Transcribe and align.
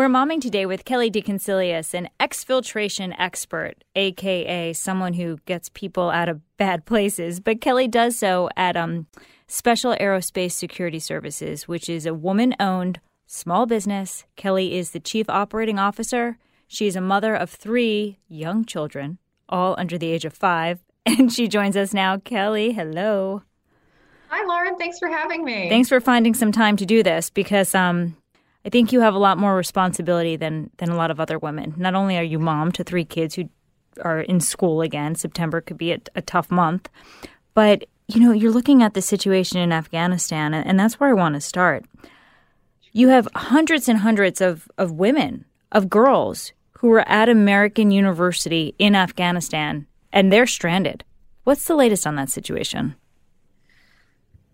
We're 0.00 0.08
momming 0.08 0.40
today 0.40 0.64
with 0.64 0.86
Kelley 0.86 1.10
DeConciliis, 1.10 1.92
an 1.92 2.08
exfiltration 2.18 3.14
expert, 3.18 3.84
aka 3.94 4.72
someone 4.72 5.12
who 5.12 5.36
gets 5.44 5.68
people 5.68 6.08
out 6.08 6.26
of 6.26 6.40
bad 6.56 6.86
places. 6.86 7.38
But 7.38 7.60
Kelley 7.60 7.86
does 7.86 8.16
so 8.16 8.48
at 8.56 8.78
um, 8.78 9.08
Special 9.46 9.94
Aerospace 10.00 10.52
Security 10.52 11.00
Services, 11.00 11.68
which 11.68 11.90
is 11.90 12.06
a 12.06 12.14
woman 12.14 12.56
owned 12.58 12.98
small 13.26 13.66
business. 13.66 14.24
Kelley 14.36 14.74
is 14.78 14.92
the 14.92 15.00
chief 15.00 15.28
operating 15.28 15.78
officer. 15.78 16.38
She 16.66 16.86
is 16.86 16.96
a 16.96 17.02
mother 17.02 17.34
of 17.34 17.50
three 17.50 18.20
young 18.26 18.64
children, 18.64 19.18
all 19.50 19.74
under 19.76 19.98
the 19.98 20.10
age 20.10 20.24
of 20.24 20.32
five. 20.32 20.78
And 21.04 21.30
she 21.30 21.46
joins 21.46 21.76
us 21.76 21.92
now. 21.92 22.16
Kelley, 22.16 22.72
hello. 22.72 23.42
Hi, 24.28 24.46
Lauren. 24.46 24.78
Thanks 24.78 24.98
for 24.98 25.08
having 25.08 25.44
me. 25.44 25.68
Thanks 25.68 25.90
for 25.90 26.00
finding 26.00 26.32
some 26.32 26.52
time 26.52 26.78
to 26.78 26.86
do 26.86 27.02
this 27.02 27.28
because 27.28 27.74
um, 27.74 28.16
I 28.64 28.68
think 28.68 28.92
you 28.92 29.00
have 29.00 29.14
a 29.14 29.18
lot 29.18 29.38
more 29.38 29.56
responsibility 29.56 30.36
than 30.36 30.70
than 30.78 30.90
a 30.90 30.96
lot 30.96 31.10
of 31.10 31.20
other 31.20 31.38
women. 31.38 31.74
Not 31.76 31.94
only 31.94 32.16
are 32.16 32.22
you 32.22 32.38
mom 32.38 32.72
to 32.72 32.84
three 32.84 33.04
kids 33.04 33.34
who 33.34 33.48
are 34.02 34.20
in 34.20 34.40
school 34.40 34.82
again, 34.82 35.14
September 35.14 35.60
could 35.60 35.78
be 35.78 35.92
a, 35.92 35.98
a 36.14 36.22
tough 36.22 36.50
month, 36.50 36.88
but 37.54 37.84
you 38.08 38.20
know 38.20 38.32
you're 38.32 38.50
looking 38.50 38.82
at 38.82 38.94
the 38.94 39.02
situation 39.02 39.58
in 39.58 39.72
Afghanistan, 39.72 40.54
and 40.54 40.78
that's 40.78 41.00
where 41.00 41.10
I 41.10 41.14
want 41.14 41.34
to 41.36 41.40
start. 41.40 41.84
You 42.92 43.08
have 43.08 43.28
hundreds 43.34 43.88
and 43.88 44.00
hundreds 44.00 44.40
of, 44.40 44.68
of 44.76 44.90
women, 44.90 45.44
of 45.70 45.88
girls 45.88 46.52
who 46.72 46.90
are 46.92 47.08
at 47.08 47.28
American 47.28 47.90
University 47.90 48.74
in 48.78 48.96
Afghanistan, 48.96 49.86
and 50.12 50.32
they're 50.32 50.46
stranded. 50.46 51.04
What's 51.44 51.64
the 51.64 51.76
latest 51.76 52.06
on 52.06 52.16
that 52.16 52.30
situation? 52.30 52.96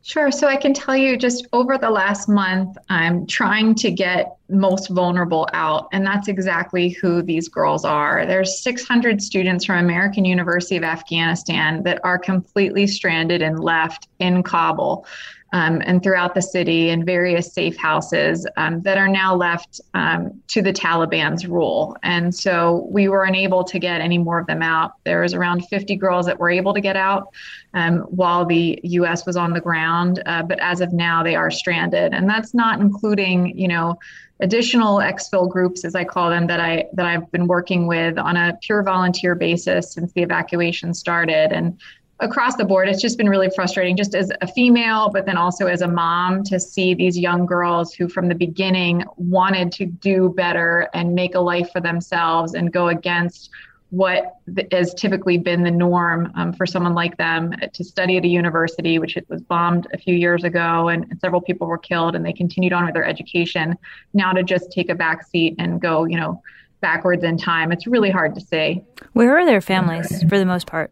Sure. 0.07 0.31
So 0.31 0.47
I 0.47 0.55
can 0.55 0.73
tell 0.73 0.97
you 0.97 1.17
just 1.17 1.49
over 1.53 1.77
the 1.77 1.91
last 1.91 2.29
month, 2.29 2.79
I'm 2.89 3.27
trying 3.27 3.75
to 3.75 3.91
get 3.91 4.37
most 4.49 4.89
vulnerable 4.89 5.49
out. 5.53 5.89
And 5.91 6.07
that's 6.07 6.29
exactly 6.29 6.91
who 6.91 7.23
these 7.23 7.49
girls 7.49 7.85
are. 7.85 8.25
There's 8.25 8.63
600 8.63 9.21
students 9.21 9.65
from 9.65 9.79
American 9.79 10.25
University 10.25 10.77
of 10.77 10.85
Afghanistan 10.85 11.83
that 11.83 12.01
are 12.05 12.21
completely 12.21 12.87
stranded 12.87 13.43
and 13.43 13.59
left 13.59 14.07
in 14.21 14.45
Kabul 14.45 15.05
um, 15.53 15.81
and 15.85 16.03
throughout 16.03 16.35
the 16.35 16.43
city 16.43 16.91
in 16.91 17.05
various 17.05 17.53
safe 17.53 17.77
houses 17.77 18.47
um, 18.57 18.83
that 18.83 18.99
are 18.99 19.09
now 19.09 19.35
left 19.35 19.81
um, 19.95 20.43
to 20.49 20.61
the 20.61 20.73
Taliban's 20.73 21.47
rule. 21.47 21.97
And 22.03 22.35
so 22.35 22.87
we 22.91 23.09
were 23.09 23.25
unable 23.25 23.63
to 23.65 23.79
get 23.79 24.01
any 24.01 24.19
more 24.19 24.41
of 24.41 24.47
them 24.47 24.63
out. 24.63 24.93
There 25.05 25.21
was 25.23 25.35
around 25.35 25.67
50 25.69 25.97
girls 25.97 26.27
that 26.27 26.39
were 26.39 26.51
able 26.51 26.75
to 26.75 26.81
get 26.81 26.97
out 26.97 27.29
um, 27.75 27.99
while 28.01 28.45
the 28.45 28.81
U.S. 28.83 29.25
was 29.25 29.37
on 29.37 29.53
the 29.53 29.61
ground, 29.61 30.23
uh, 30.27 30.43
but 30.43 30.59
as 30.61 30.81
of 30.81 30.93
now, 30.93 31.23
they 31.23 31.37
are 31.37 31.51
stranded, 31.51 32.13
and 32.13 32.29
that's 32.29 32.53
not 32.53 32.81
including, 32.81 33.57
you 33.57 33.69
know 33.69 33.99
additional 34.41 34.99
exfil 34.99 35.49
groups 35.49 35.83
as 35.83 35.95
i 35.95 36.05
call 36.05 36.29
them 36.29 36.47
that 36.47 36.61
i 36.61 36.85
that 36.93 37.07
i've 37.07 37.31
been 37.33 37.47
working 37.47 37.87
with 37.87 38.19
on 38.19 38.37
a 38.37 38.59
pure 38.61 38.83
volunteer 38.83 39.35
basis 39.35 39.93
since 39.93 40.13
the 40.13 40.23
evacuation 40.23 40.93
started 40.93 41.53
and 41.53 41.81
across 42.21 42.57
the 42.57 42.65
board, 42.65 42.89
it's 42.89 43.03
just 43.03 43.19
been 43.19 43.29
really 43.29 43.51
frustrating, 43.55 43.97
just 43.97 44.15
as 44.15 44.31
a 44.41 44.47
female, 44.47 45.11
but 45.11 45.27
then 45.27 45.37
also 45.37 45.67
as 45.67 45.83
a 45.83 45.89
mom, 45.89 46.43
to 46.45 46.59
see 46.59 46.95
these 46.95 47.19
young 47.19 47.47
girls 47.47 47.93
who, 47.93 48.09
from 48.09 48.29
the 48.29 48.35
beginning, 48.35 49.05
wanted 49.17 49.71
to 49.73 49.87
do 49.87 50.31
better 50.31 50.89
and 50.95 51.15
make 51.15 51.35
a 51.35 51.41
life 51.41 51.71
for 51.73 51.81
themselves 51.81 52.55
and 52.55 52.73
go 52.73 52.89
against 52.89 53.51
what 53.91 54.37
has 54.73 54.93
typically 54.95 55.39
been 55.39 55.63
the 55.63 55.71
norm 55.71 56.33
um, 56.35 56.53
for 56.53 56.67
someone 56.67 56.95
like 56.95 57.17
them 57.19 57.55
to 57.73 57.85
study 57.85 58.17
at 58.17 58.25
a 58.25 58.29
university, 58.29 58.99
which 58.99 59.17
was 59.29 59.43
bombed 59.43 59.87
a 59.93 59.99
few 59.99 60.15
years 60.15 60.43
ago, 60.43 60.89
and, 60.89 61.07
and 61.11 61.21
several 61.21 61.41
people 61.41 61.67
were 61.67 61.79
killed, 61.79 62.17
and 62.17 62.25
they 62.25 62.33
continued 62.33 62.73
on 62.73 62.85
with 62.85 62.95
their 62.95 63.07
education. 63.07 63.77
Now 64.13 64.33
to 64.33 64.43
just 64.43 64.73
take 64.73 64.89
a 64.89 64.95
back 64.95 65.25
seat 65.27 65.55
and 65.59 65.81
go, 65.81 66.05
you 66.05 66.17
know, 66.17 66.43
backwards 66.81 67.25
in 67.25 67.39
time, 67.39 67.73
it's 67.73 67.87
really 67.87 68.11
hard 68.11 68.35
to 68.35 68.41
say. 68.41 68.85
Where 69.13 69.37
are 69.39 69.47
their 69.47 69.61
families 69.61 70.25
for 70.29 70.39
the 70.39 70.47
most 70.47 70.67
part? 70.67 70.91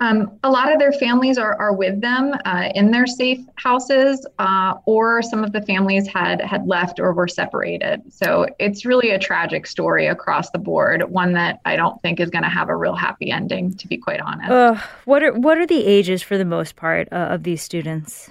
Um, 0.00 0.38
a 0.44 0.50
lot 0.50 0.72
of 0.72 0.78
their 0.78 0.92
families 0.92 1.38
are, 1.38 1.58
are 1.60 1.72
with 1.72 2.00
them 2.00 2.32
uh, 2.44 2.68
in 2.74 2.92
their 2.92 3.06
safe 3.06 3.40
houses, 3.56 4.24
uh, 4.38 4.74
or 4.86 5.22
some 5.22 5.42
of 5.42 5.52
the 5.52 5.60
families 5.62 6.06
had 6.06 6.40
had 6.40 6.66
left 6.68 7.00
or 7.00 7.12
were 7.12 7.26
separated. 7.26 8.02
So 8.12 8.46
it's 8.60 8.84
really 8.84 9.10
a 9.10 9.18
tragic 9.18 9.66
story 9.66 10.06
across 10.06 10.50
the 10.50 10.58
board, 10.58 11.10
one 11.10 11.32
that 11.32 11.60
I 11.64 11.74
don't 11.74 12.00
think 12.00 12.20
is 12.20 12.30
going 12.30 12.44
to 12.44 12.48
have 12.48 12.68
a 12.68 12.76
real 12.76 12.94
happy 12.94 13.32
ending, 13.32 13.74
to 13.74 13.88
be 13.88 13.96
quite 13.96 14.20
honest. 14.20 14.50
Uh, 14.50 14.76
what 15.04 15.22
are 15.24 15.32
what 15.32 15.58
are 15.58 15.66
the 15.66 15.84
ages 15.84 16.22
for 16.22 16.38
the 16.38 16.44
most 16.44 16.76
part 16.76 17.08
uh, 17.10 17.16
of 17.16 17.42
these 17.42 17.60
students? 17.60 18.30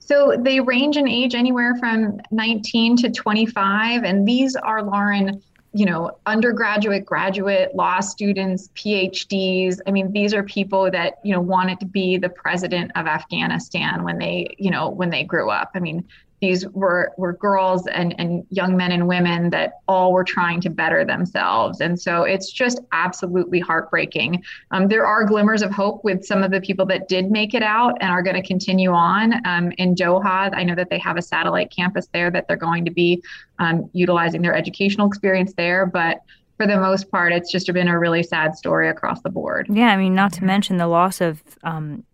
So 0.00 0.36
they 0.38 0.60
range 0.60 0.96
in 0.96 1.08
age 1.08 1.34
anywhere 1.34 1.76
from 1.76 2.20
19 2.30 2.96
to 2.98 3.10
25, 3.10 4.02
and 4.02 4.28
these 4.28 4.54
are 4.56 4.82
Lauren 4.82 5.40
you 5.76 5.84
know, 5.84 6.16
undergraduate, 6.24 7.04
graduate, 7.04 7.74
law 7.74 7.98
students, 7.98 8.68
PhDs. 8.76 9.80
I 9.88 9.90
mean, 9.90 10.12
these 10.12 10.32
are 10.32 10.44
people 10.44 10.88
that, 10.92 11.14
you 11.24 11.34
know, 11.34 11.40
wanted 11.40 11.80
to 11.80 11.86
be 11.86 12.16
the 12.16 12.28
president 12.28 12.92
of 12.94 13.08
Afghanistan 13.08 14.04
when 14.04 14.18
they, 14.18 14.54
you 14.56 14.70
know, 14.70 14.88
when 14.88 15.10
they 15.10 15.24
grew 15.24 15.50
up. 15.50 15.72
I 15.74 15.80
mean, 15.80 16.04
these 16.44 16.66
were 16.68 17.12
were 17.16 17.32
girls 17.32 17.86
and 17.86 18.14
and 18.18 18.46
young 18.50 18.76
men 18.76 18.92
and 18.92 19.08
women 19.08 19.50
that 19.50 19.80
all 19.88 20.12
were 20.12 20.24
trying 20.24 20.60
to 20.60 20.70
better 20.70 21.04
themselves. 21.04 21.80
And 21.80 21.98
so 21.98 22.22
it's 22.22 22.52
just 22.52 22.80
absolutely 22.92 23.60
heartbreaking. 23.60 24.42
Um, 24.70 24.88
there 24.88 25.06
are 25.06 25.24
glimmers 25.24 25.62
of 25.62 25.70
hope 25.70 26.04
with 26.04 26.24
some 26.24 26.42
of 26.42 26.50
the 26.50 26.60
people 26.60 26.84
that 26.86 27.08
did 27.08 27.30
make 27.30 27.54
it 27.54 27.62
out 27.62 27.96
and 28.00 28.10
are 28.10 28.22
going 28.22 28.36
to 28.36 28.46
continue 28.46 28.90
on 28.90 29.34
um, 29.46 29.72
in 29.78 29.94
doha. 29.94 30.54
I 30.54 30.64
know 30.64 30.74
that 30.74 30.90
they 30.90 30.98
have 30.98 31.16
a 31.16 31.22
satellite 31.22 31.70
campus 31.70 32.08
there 32.12 32.30
that 32.30 32.46
they're 32.46 32.56
going 32.56 32.84
to 32.84 32.90
be 32.90 33.22
um, 33.58 33.88
utilizing 33.92 34.42
their 34.42 34.54
educational 34.54 35.06
experience 35.06 35.54
there 35.54 35.86
but 35.86 36.20
for 36.56 36.68
the 36.68 36.76
most 36.76 37.10
part, 37.10 37.32
it's 37.32 37.50
just 37.50 37.72
been 37.72 37.88
a 37.88 37.98
really 37.98 38.22
sad 38.22 38.56
story 38.56 38.88
across 38.88 39.20
the 39.22 39.28
board. 39.28 39.66
Yeah, 39.68 39.88
I 39.88 39.96
mean, 39.96 40.14
not 40.14 40.32
to 40.34 40.44
mention 40.44 40.76
the 40.76 40.86
loss 40.86 41.20
of 41.20 41.42
um, 41.64 42.04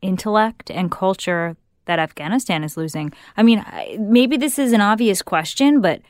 intellect 0.00 0.70
and 0.70 0.90
culture 0.90 1.58
that 1.86 1.98
Afghanistan 1.98 2.62
is 2.62 2.76
losing. 2.76 3.12
I 3.36 3.42
mean, 3.42 3.64
maybe 3.98 4.36
this 4.36 4.58
is 4.58 4.72
an 4.72 4.80
obvious 4.80 5.22
question, 5.22 5.80
but 5.80 6.02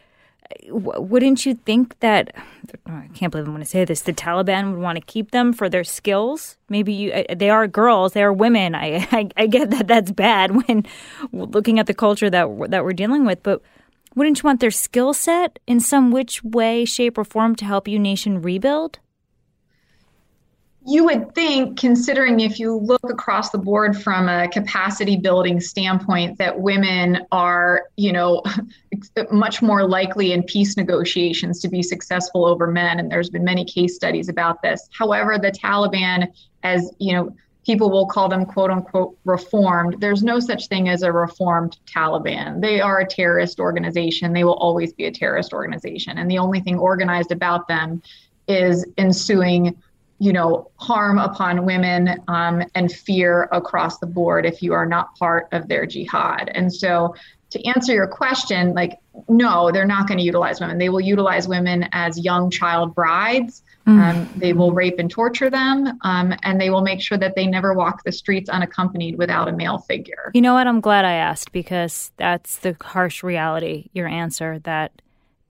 wouldn't 0.69 1.44
you 1.47 1.54
think 1.54 1.98
that 2.00 2.34
I 2.87 3.09
can't 3.14 3.32
believe 3.32 3.47
I'm 3.47 3.53
going 3.53 3.62
to 3.62 3.69
say 3.69 3.84
this 3.84 4.03
the 4.03 4.12
Taliban 4.12 4.72
would 4.72 4.81
want 4.81 4.97
to 4.97 5.04
keep 5.04 5.31
them 5.31 5.53
for 5.53 5.69
their 5.69 5.84
skills? 5.84 6.56
Maybe 6.69 6.92
you 6.92 7.12
uh, 7.12 7.34
they 7.34 7.50
are 7.50 7.66
girls 7.66 8.12
they 8.12 8.22
are 8.22 8.32
women. 8.32 8.75
I, 8.75 9.09
I, 9.12 9.28
I 9.37 9.47
get 9.47 9.70
that 9.70 9.88
that's 9.88 10.12
bad 10.12 10.66
when 10.66 10.84
looking 11.32 11.78
at 11.78 11.87
the 11.87 11.94
culture 11.94 12.31
that 12.31 12.48
that 12.70 12.84
we're 12.84 12.93
dealing 12.93 13.25
with 13.25 13.43
but 13.43 13.62
wouldn't 14.14 14.43
you 14.43 14.47
want 14.47 14.61
their 14.61 14.70
skill 14.70 15.12
set 15.12 15.58
in 15.67 15.79
some 15.81 16.11
which 16.11 16.43
way 16.43 16.84
shape 16.84 17.19
or 17.19 17.25
form 17.25 17.55
to 17.56 17.64
help 17.64 17.87
you 17.88 17.99
nation 17.99 18.40
rebuild 18.40 18.99
you 20.87 21.05
would 21.05 21.35
think, 21.35 21.79
considering 21.79 22.41
if 22.41 22.61
you 22.61 22.77
look 22.77 23.11
across 23.11 23.50
the 23.50 23.59
board 23.59 24.00
from 24.00 24.29
a 24.29 24.49
capacity 24.49 25.17
building 25.17 25.61
standpoint, 25.61 26.38
that 26.38 26.61
women 26.61 27.27
are, 27.33 27.85
you 27.97 28.12
know, 28.12 28.43
much 29.33 29.61
more 29.61 29.87
likely 29.87 30.33
in 30.33 30.44
peace 30.44 30.77
negotiations 30.77 31.61
to 31.61 31.69
be 31.69 31.83
successful 31.83 32.47
over 32.47 32.69
men. 32.69 33.00
And 33.00 33.11
there's 33.11 33.31
been 33.31 33.44
many 33.44 33.65
case 33.65 33.97
studies 33.97 34.29
about 34.29 34.62
this. 34.62 34.88
However, 34.97 35.38
the 35.38 35.50
Taliban, 35.50 36.33
as 36.62 36.93
you 36.99 37.15
know, 37.15 37.35
people 37.65 37.91
will 37.91 38.06
call 38.06 38.29
them 38.29 38.47
quote 38.47 38.71
unquote 38.71 39.19
reformed. 39.25 39.97
There's 39.99 40.23
no 40.23 40.39
such 40.39 40.69
thing 40.69 40.89
as 40.89 41.03
a 41.03 41.11
reformed 41.11 41.79
Taliban. 41.93 42.61
They 42.61 42.81
are 42.81 43.00
a 43.00 43.06
terrorist 43.06 43.59
organization. 43.59 44.32
They 44.32 44.44
will 44.44 44.55
always 44.55 44.93
be 44.93 45.06
a 45.06 45.11
terrorist 45.11 45.53
organization. 45.53 46.19
And 46.19 46.31
the 46.31 46.39
only 46.39 46.61
thing 46.61 46.79
organized 46.79 47.32
about 47.32 47.67
them 47.67 48.03
is 48.47 48.87
ensuing 48.97 49.77
you 50.19 50.33
know, 50.33 50.71
harm 50.77 51.19
upon 51.19 51.67
women 51.67 52.23
um, 52.29 52.63
and 52.75 52.91
fear 52.91 53.49
across 53.53 53.99
the 53.99 54.07
board 54.07 54.47
if 54.47 54.63
you 54.63 54.73
are 54.73 54.87
not 54.87 55.15
part 55.17 55.49
of 55.53 55.69
their 55.69 55.85
jihad. 55.85 56.51
And 56.55 56.73
so 56.73 57.15
to 57.51 57.65
answer 57.67 57.93
your 57.93 58.07
question, 58.07 58.75
like, 58.75 58.99
no, 59.29 59.71
they're 59.71 59.87
not 59.87 60.09
going 60.09 60.19
to 60.19 60.25
utilize 60.25 60.61
women. 60.61 60.79
They 60.79 60.89
will 60.89 61.01
utilize 61.01 61.47
women 61.47 61.89
as 61.93 62.19
young 62.19 62.51
child 62.51 62.95
brides. 62.95 63.63
Mm. 63.87 64.01
Um, 64.01 64.29
they 64.37 64.53
will 64.53 64.73
rape 64.73 64.99
and 64.99 65.09
torture 65.09 65.49
them, 65.49 65.97
um, 66.01 66.35
and 66.43 66.61
they 66.61 66.71
will 66.71 66.81
make 66.81 67.01
sure 67.01 67.17
that 67.19 67.37
they 67.37 67.47
never 67.47 67.73
walk 67.73 68.03
the 68.03 68.11
streets 68.11 68.51
unaccompanied 68.51 69.17
without 69.17 69.47
a 69.47 69.53
male 69.53 69.79
figure. 69.79 70.33
You 70.35 70.41
know 70.41 70.55
what? 70.55 70.67
I'm 70.67 70.81
glad 70.81 71.05
I 71.05 71.13
asked 71.13 71.53
because 71.53 72.11
that's 72.17 72.59
the 72.59 72.77
harsh 72.81 73.23
reality. 73.23 73.89
Your 73.93 74.09
answer 74.09 74.59
that 74.61 74.91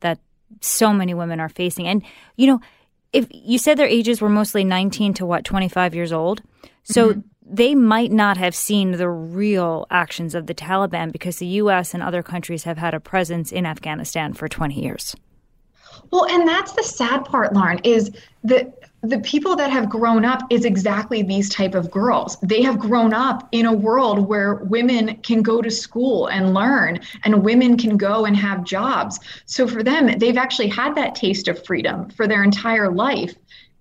that 0.00 0.18
so 0.60 0.92
many 0.92 1.14
women 1.14 1.40
are 1.40 1.48
facing, 1.48 1.88
and 1.88 2.02
you 2.36 2.46
know, 2.46 2.60
if 3.16 3.26
you 3.30 3.58
said 3.58 3.78
their 3.78 3.86
ages 3.86 4.20
were 4.20 4.28
mostly 4.28 4.64
19 4.64 5.14
to 5.14 5.26
what 5.26 5.44
25 5.44 5.94
years 5.94 6.12
old, 6.12 6.42
so. 6.84 7.10
Mm-hmm 7.10 7.20
they 7.48 7.76
might 7.76 8.10
not 8.10 8.36
have 8.36 8.54
seen 8.54 8.92
the 8.92 9.08
real 9.08 9.86
actions 9.88 10.34
of 10.34 10.46
the 10.46 10.54
Taliban 10.54 11.12
because 11.12 11.36
the 11.36 11.46
U.S. 11.46 11.94
and 11.94 12.02
other 12.02 12.22
countries 12.22 12.64
have 12.64 12.76
had 12.76 12.92
a 12.92 12.98
presence 12.98 13.52
in 13.52 13.64
Afghanistan 13.64 14.32
for 14.32 14.48
20 14.48 14.82
years. 14.82 15.14
Well, 16.10 16.26
and 16.26 16.46
that's 16.46 16.72
the 16.72 16.82
sad 16.82 17.24
part, 17.24 17.52
Lauren, 17.52 17.78
is 17.84 18.10
that 18.44 18.85
the 19.08 19.20
people 19.20 19.56
that 19.56 19.70
have 19.70 19.88
grown 19.88 20.24
up 20.24 20.42
is 20.50 20.64
exactly 20.64 21.22
these 21.22 21.48
type 21.48 21.74
of 21.74 21.90
girls. 21.90 22.36
They 22.42 22.62
have 22.62 22.78
grown 22.78 23.12
up 23.12 23.48
in 23.52 23.66
a 23.66 23.72
world 23.72 24.26
where 24.26 24.56
women 24.56 25.16
can 25.18 25.42
go 25.42 25.62
to 25.62 25.70
school 25.70 26.26
and 26.26 26.54
learn 26.54 27.00
and 27.24 27.44
women 27.44 27.76
can 27.76 27.96
go 27.96 28.24
and 28.24 28.36
have 28.36 28.64
jobs. 28.64 29.20
So 29.46 29.68
for 29.68 29.82
them, 29.82 30.18
they've 30.18 30.36
actually 30.36 30.68
had 30.68 30.94
that 30.96 31.14
taste 31.14 31.48
of 31.48 31.64
freedom 31.64 32.10
for 32.10 32.26
their 32.26 32.42
entire 32.42 32.90
life. 32.90 33.34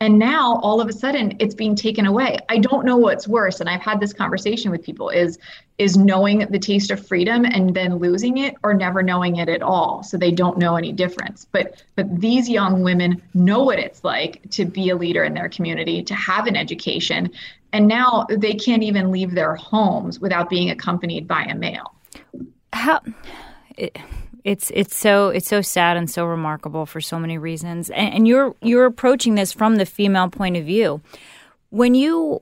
And 0.05 0.19
now 0.19 0.59
all 0.61 0.79
of 0.79 0.87
a 0.87 0.93
sudden 0.93 1.35
it's 1.39 1.55
being 1.55 1.73
taken 1.73 2.05
away. 2.05 2.37
I 2.47 2.59
don't 2.59 2.85
know 2.85 2.95
what's 2.95 3.27
worse. 3.27 3.59
And 3.59 3.67
I've 3.67 3.81
had 3.81 3.99
this 3.99 4.13
conversation 4.13 4.69
with 4.69 4.83
people 4.83 5.09
is 5.09 5.39
is 5.79 5.97
knowing 5.97 6.45
the 6.51 6.59
taste 6.59 6.91
of 6.91 7.05
freedom 7.05 7.43
and 7.43 7.75
then 7.75 7.95
losing 7.95 8.37
it 8.37 8.53
or 8.61 8.75
never 8.75 9.01
knowing 9.01 9.37
it 9.37 9.49
at 9.49 9.63
all. 9.63 10.03
So 10.03 10.15
they 10.15 10.29
don't 10.29 10.59
know 10.59 10.75
any 10.75 10.91
difference. 10.91 11.47
But 11.51 11.83
but 11.95 12.21
these 12.21 12.47
young 12.47 12.83
women 12.83 13.19
know 13.33 13.63
what 13.63 13.79
it's 13.79 14.03
like 14.03 14.47
to 14.51 14.63
be 14.63 14.91
a 14.91 14.95
leader 14.95 15.23
in 15.23 15.33
their 15.33 15.49
community, 15.49 16.03
to 16.03 16.13
have 16.13 16.45
an 16.45 16.55
education. 16.55 17.31
And 17.73 17.87
now 17.87 18.27
they 18.29 18.53
can't 18.53 18.83
even 18.83 19.09
leave 19.09 19.31
their 19.31 19.55
homes 19.55 20.19
without 20.19 20.51
being 20.51 20.69
accompanied 20.69 21.27
by 21.27 21.45
a 21.45 21.55
male. 21.55 21.95
How 22.73 23.01
it, 23.75 23.97
it's 24.45 24.71
it's 24.75 24.95
so 24.95 25.29
it's 25.29 25.49
so 25.49 25.61
sad 25.61 25.97
and 25.97 26.09
so 26.09 26.23
remarkable 26.23 26.85
for 26.85 27.01
so 27.01 27.19
many 27.19 27.37
reasons. 27.37 27.89
And, 27.89 28.13
and 28.13 28.27
you're 28.27 28.55
you're 28.61 28.85
approaching 28.85 29.35
this 29.35 29.51
from 29.51 29.75
the 29.75 29.85
female 29.85 30.29
point 30.29 30.55
of 30.55 30.65
view. 30.65 31.01
When 31.71 31.95
you 31.95 32.41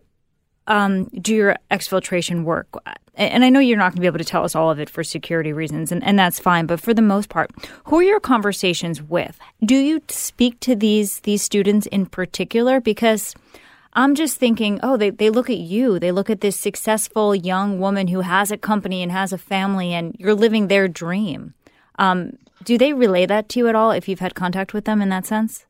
um, 0.67 1.05
do 1.05 1.33
your 1.33 1.55
exfiltration 1.71 2.43
work, 2.43 2.67
and 3.15 3.43
I 3.43 3.49
know 3.49 3.59
you're 3.59 3.77
not 3.77 3.91
going 3.91 3.95
to 3.95 4.01
be 4.01 4.07
able 4.07 4.19
to 4.19 4.25
tell 4.25 4.43
us 4.43 4.53
all 4.53 4.69
of 4.69 4.79
it 4.79 4.89
for 4.89 5.03
security 5.03 5.53
reasons, 5.53 5.91
and, 5.91 6.03
and 6.03 6.19
that's 6.19 6.39
fine. 6.39 6.65
But 6.65 6.81
for 6.81 6.93
the 6.93 7.01
most 7.01 7.29
part, 7.29 7.51
who 7.85 7.99
are 7.99 8.03
your 8.03 8.19
conversations 8.19 9.01
with? 9.01 9.39
Do 9.63 9.75
you 9.75 10.01
speak 10.09 10.59
to 10.61 10.75
these 10.75 11.21
these 11.21 11.41
students 11.41 11.87
in 11.87 12.05
particular? 12.05 12.81
Because 12.81 13.33
I'm 13.93 14.13
just 14.13 14.37
thinking, 14.37 14.79
oh, 14.83 14.97
they, 14.97 15.11
they 15.11 15.29
look 15.29 15.49
at 15.49 15.57
you. 15.57 15.99
They 15.99 16.11
look 16.11 16.29
at 16.29 16.41
this 16.41 16.59
successful 16.59 17.33
young 17.33 17.79
woman 17.79 18.07
who 18.07 18.21
has 18.21 18.51
a 18.51 18.57
company 18.57 19.01
and 19.01 19.11
has 19.11 19.31
a 19.31 19.37
family, 19.37 19.93
and 19.93 20.17
you're 20.19 20.35
living 20.35 20.67
their 20.67 20.89
dream. 20.89 21.53
Um, 21.99 22.37
do 22.63 22.77
they 22.77 22.93
relay 22.93 23.25
that 23.25 23.49
to 23.49 23.59
you 23.59 23.67
at 23.67 23.75
all 23.75 23.91
if 23.91 24.07
you've 24.07 24.19
had 24.19 24.35
contact 24.35 24.73
with 24.73 24.85
them 24.85 25.01
in 25.01 25.09
that 25.09 25.25
sense? 25.25 25.65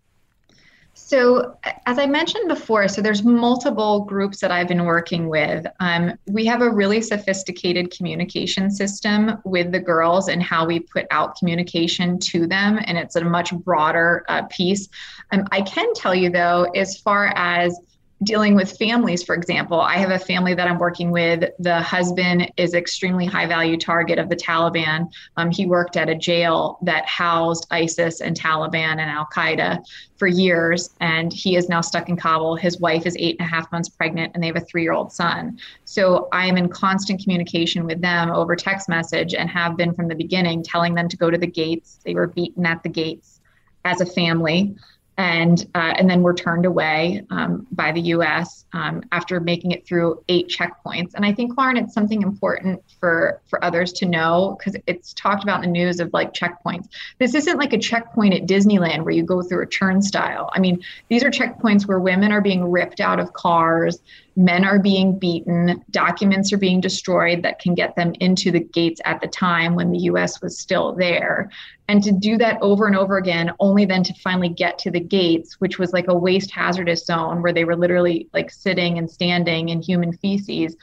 So, 0.95 1.57
as 1.87 1.97
I 1.97 2.05
mentioned 2.05 2.47
before, 2.47 2.87
so 2.87 3.01
there's 3.01 3.23
multiple 3.23 4.01
groups 4.01 4.39
that 4.41 4.51
I've 4.51 4.67
been 4.67 4.85
working 4.85 5.27
with. 5.27 5.65
Um, 5.79 6.13
we 6.27 6.45
have 6.45 6.61
a 6.61 6.69
really 6.69 7.01
sophisticated 7.01 7.89
communication 7.89 8.69
system 8.69 9.41
with 9.43 9.71
the 9.71 9.79
girls 9.79 10.27
and 10.27 10.43
how 10.43 10.67
we 10.67 10.79
put 10.79 11.07
out 11.09 11.35
communication 11.35 12.19
to 12.19 12.45
them, 12.45 12.79
and 12.85 12.97
it's 12.97 13.15
a 13.15 13.23
much 13.23 13.51
broader 13.53 14.23
uh, 14.29 14.43
piece. 14.51 14.87
Um, 15.31 15.47
I 15.51 15.61
can 15.61 15.91
tell 15.95 16.13
you 16.13 16.29
though, 16.29 16.65
as 16.75 16.97
far 16.97 17.33
as 17.35 17.79
dealing 18.23 18.55
with 18.55 18.77
families, 18.77 19.23
for 19.23 19.35
example, 19.35 19.79
I 19.79 19.97
have 19.97 20.11
a 20.11 20.19
family 20.19 20.53
that 20.53 20.67
I'm 20.67 20.77
working 20.77 21.11
with. 21.11 21.49
The 21.59 21.81
husband 21.81 22.51
is 22.57 22.73
extremely 22.73 23.25
high 23.25 23.45
value 23.45 23.77
target 23.77 24.19
of 24.19 24.29
the 24.29 24.35
Taliban. 24.35 25.09
Um, 25.37 25.51
he 25.51 25.65
worked 25.65 25.97
at 25.97 26.09
a 26.09 26.15
jail 26.15 26.77
that 26.83 27.05
housed 27.07 27.67
ISIS 27.71 28.21
and 28.21 28.39
Taliban 28.39 28.99
and 28.99 29.01
Al 29.01 29.27
Qaeda 29.33 29.83
for 30.17 30.27
years, 30.27 30.91
and 30.99 31.33
he 31.33 31.55
is 31.55 31.69
now 31.69 31.81
stuck 31.81 32.09
in 32.09 32.17
Kabul. 32.17 32.55
His 32.55 32.79
wife 32.79 33.05
is 33.05 33.15
eight 33.19 33.37
and 33.39 33.47
a 33.47 33.49
half 33.49 33.71
months 33.71 33.89
pregnant, 33.89 34.31
and 34.33 34.43
they 34.43 34.47
have 34.47 34.55
a 34.55 34.61
three 34.61 34.83
year 34.83 34.93
old 34.93 35.11
son. 35.11 35.59
So 35.85 36.27
I 36.31 36.45
am 36.47 36.57
in 36.57 36.69
constant 36.69 37.21
communication 37.21 37.85
with 37.85 38.01
them 38.01 38.31
over 38.31 38.55
text 38.55 38.89
message 38.89 39.33
and 39.33 39.49
have 39.49 39.77
been 39.77 39.93
from 39.93 40.07
the 40.07 40.15
beginning, 40.15 40.63
telling 40.63 40.93
them 40.93 41.09
to 41.09 41.17
go 41.17 41.29
to 41.29 41.37
the 41.37 41.47
gates. 41.47 41.99
They 42.05 42.13
were 42.13 42.27
beaten 42.27 42.65
at 42.65 42.83
the 42.83 42.89
gates 42.89 43.41
as 43.85 44.01
a 44.01 44.05
family 44.05 44.75
and 45.17 45.67
uh, 45.75 45.93
and 45.97 46.09
then 46.09 46.21
were 46.23 46.33
turned 46.33 46.65
away 46.65 47.21
um, 47.29 47.67
by 47.71 47.91
the 47.91 48.01
U.S. 48.01 48.65
Um, 48.73 49.03
after 49.11 49.39
making 49.39 49.71
it 49.71 49.85
through 49.85 50.23
eight 50.27 50.49
checkpoints. 50.49 51.13
And 51.13 51.25
I 51.25 51.33
think, 51.33 51.55
Lauren, 51.57 51.77
it's 51.77 51.93
something 51.93 52.23
important 52.23 52.81
for 52.99 53.41
for 53.45 53.63
others 53.63 53.93
to 53.93 54.05
know 54.05 54.57
because 54.57 54.79
it's 54.87 55.13
talked 55.13 55.43
about 55.43 55.63
in 55.63 55.71
the 55.71 55.79
news 55.79 55.99
of 55.99 56.11
like 56.13 56.33
checkpoints. 56.33 56.87
This 57.19 57.35
isn't 57.35 57.57
like 57.57 57.73
a 57.73 57.77
checkpoint 57.77 58.33
at 58.33 58.47
Disneyland 58.47 59.03
where 59.03 59.13
you 59.13 59.23
go 59.23 59.41
through 59.41 59.63
a 59.63 59.67
turnstile. 59.67 60.49
I 60.53 60.59
mean, 60.59 60.83
these 61.09 61.23
are 61.23 61.29
checkpoints 61.29 61.87
where 61.87 61.99
women 61.99 62.31
are 62.31 62.41
being 62.41 62.71
ripped 62.71 62.99
out 62.99 63.19
of 63.19 63.33
cars 63.33 63.99
men 64.35 64.65
are 64.65 64.79
being 64.79 65.17
beaten, 65.19 65.83
documents 65.91 66.51
are 66.51 66.57
being 66.57 66.81
destroyed 66.81 67.43
that 67.43 67.59
can 67.59 67.75
get 67.75 67.95
them 67.95 68.13
into 68.19 68.51
the 68.51 68.59
gates 68.59 68.99
at 69.05 69.21
the 69.21 69.27
time 69.27 69.75
when 69.75 69.91
the 69.91 69.99
US 69.99 70.41
was 70.41 70.57
still 70.57 70.93
there. 70.93 71.49
And 71.87 72.03
to 72.03 72.11
do 72.11 72.37
that 72.37 72.57
over 72.61 72.87
and 72.87 72.95
over 72.95 73.17
again, 73.17 73.51
only 73.59 73.85
then 73.85 74.03
to 74.03 74.13
finally 74.15 74.49
get 74.49 74.79
to 74.79 74.91
the 74.91 74.99
gates, 74.99 75.59
which 75.59 75.77
was 75.77 75.93
like 75.93 76.07
a 76.07 76.17
waste 76.17 76.51
hazardous 76.51 77.05
zone 77.05 77.41
where 77.41 77.53
they 77.53 77.65
were 77.65 77.75
literally 77.75 78.27
like 78.33 78.49
sitting 78.49 78.97
and 78.97 79.09
standing 79.09 79.69
in 79.69 79.81
human 79.81 80.13
feces, 80.13 80.75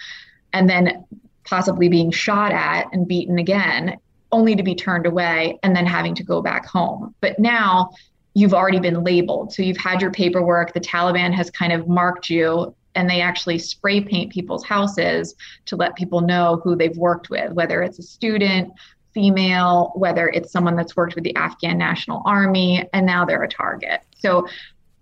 and 0.53 0.69
then 0.69 1.05
possibly 1.45 1.89
being 1.89 2.11
shot 2.11 2.53
at 2.53 2.87
and 2.93 3.09
beaten 3.09 3.39
again, 3.39 3.97
only 4.31 4.55
to 4.55 4.63
be 4.63 4.75
turned 4.75 5.07
away 5.07 5.59
and 5.63 5.75
then 5.75 5.87
having 5.87 6.15
to 6.15 6.23
go 6.23 6.41
back 6.41 6.67
home. 6.67 7.15
But 7.21 7.39
now, 7.39 7.91
you've 8.35 8.55
already 8.55 8.79
been 8.79 9.03
labeled. 9.03 9.53
So 9.53 9.63
you've 9.63 9.77
had 9.77 10.01
your 10.01 10.13
paperwork. 10.13 10.73
The 10.73 10.81
Taliban 10.81 11.33
has 11.35 11.51
kind 11.51 11.73
of 11.73 11.89
marked 11.89 12.31
you 12.31 12.75
and 12.95 13.09
they 13.09 13.21
actually 13.21 13.59
spray 13.59 14.01
paint 14.01 14.33
people's 14.33 14.65
houses 14.65 15.35
to 15.67 15.77
let 15.77 15.97
people 15.97 16.21
know 16.21 16.61
who 16.65 16.77
they've 16.77 16.97
worked 16.97 17.31
with, 17.31 17.53
whether 17.53 17.83
it's 17.83 17.99
a 17.99 18.03
student, 18.03 18.73
female, 19.13 19.93
whether 19.95 20.29
it's 20.29 20.53
someone 20.53 20.77
that's 20.77 20.97
worked 20.97 21.15
with 21.15 21.25
the 21.25 21.35
Afghan 21.37 21.79
National 21.79 22.23
Army, 22.25 22.89
and 22.93 23.07
now 23.07 23.25
they're 23.25 23.43
a 23.43 23.49
target. 23.49 24.01
So 24.19 24.47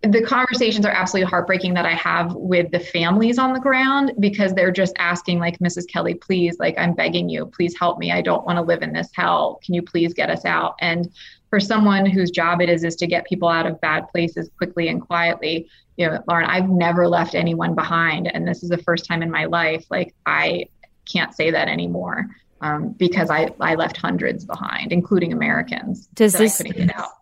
the 0.03 0.23
conversations 0.23 0.87
are 0.87 0.93
absolutely 0.93 1.29
heartbreaking 1.29 1.75
that 1.75 1.85
I 1.85 1.95
have 1.95 2.33
with 2.35 2.71
the 2.71 2.79
families 2.79 3.37
on 3.37 3.53
the 3.53 3.59
ground 3.59 4.13
because 4.21 4.55
they're 4.55 4.71
just 4.71 4.95
asking, 4.99 5.41
like, 5.41 5.59
Mrs. 5.59 5.89
Kelley, 5.89 6.15
please, 6.15 6.57
like, 6.61 6.79
I'm 6.79 6.95
begging 6.95 7.29
you, 7.29 7.47
please 7.47 7.77
help 7.77 7.99
me. 7.99 8.13
I 8.13 8.23
don't 8.23 8.47
want 8.47 8.59
to 8.59 8.63
live 8.63 8.83
in 8.83 8.93
this 8.93 9.11
hell. 9.13 9.59
Can 9.65 9.75
you 9.75 9.83
please 9.83 10.15
get 10.15 10.31
us 10.31 10.45
out? 10.45 10.77
And 10.81 11.11
for 11.51 11.61
someone 11.61 12.07
whose 12.07 12.31
job 12.31 12.61
it 12.61 12.69
is 12.69 12.85
is 12.85 12.97
to 12.97 13.07
get 13.07 13.27
people 13.27 13.49
out 13.49 13.67
of 13.67 13.81
bad 13.81 14.09
places 14.09 14.51
quickly 14.57 14.89
and 14.89 15.01
quietly 15.01 15.69
you 15.97 16.07
know 16.07 16.23
lauren 16.29 16.47
i've 16.47 16.69
never 16.69 17.09
left 17.09 17.35
anyone 17.35 17.75
behind 17.75 18.31
and 18.33 18.47
this 18.47 18.63
is 18.63 18.69
the 18.69 18.79
first 18.79 19.07
time 19.07 19.23
in 19.23 19.31
my 19.31 19.45
life 19.45 19.85
like 19.91 20.15
i 20.27 20.65
can't 21.11 21.35
say 21.35 21.51
that 21.51 21.69
anymore 21.69 22.27
um, 22.61 22.89
because 22.99 23.31
I, 23.31 23.51
I 23.61 23.77
left 23.77 23.97
hundreds 23.97 24.45
behind 24.45 24.93
including 24.93 25.33
americans 25.33 26.09
does 26.15 26.33
this 26.33 26.63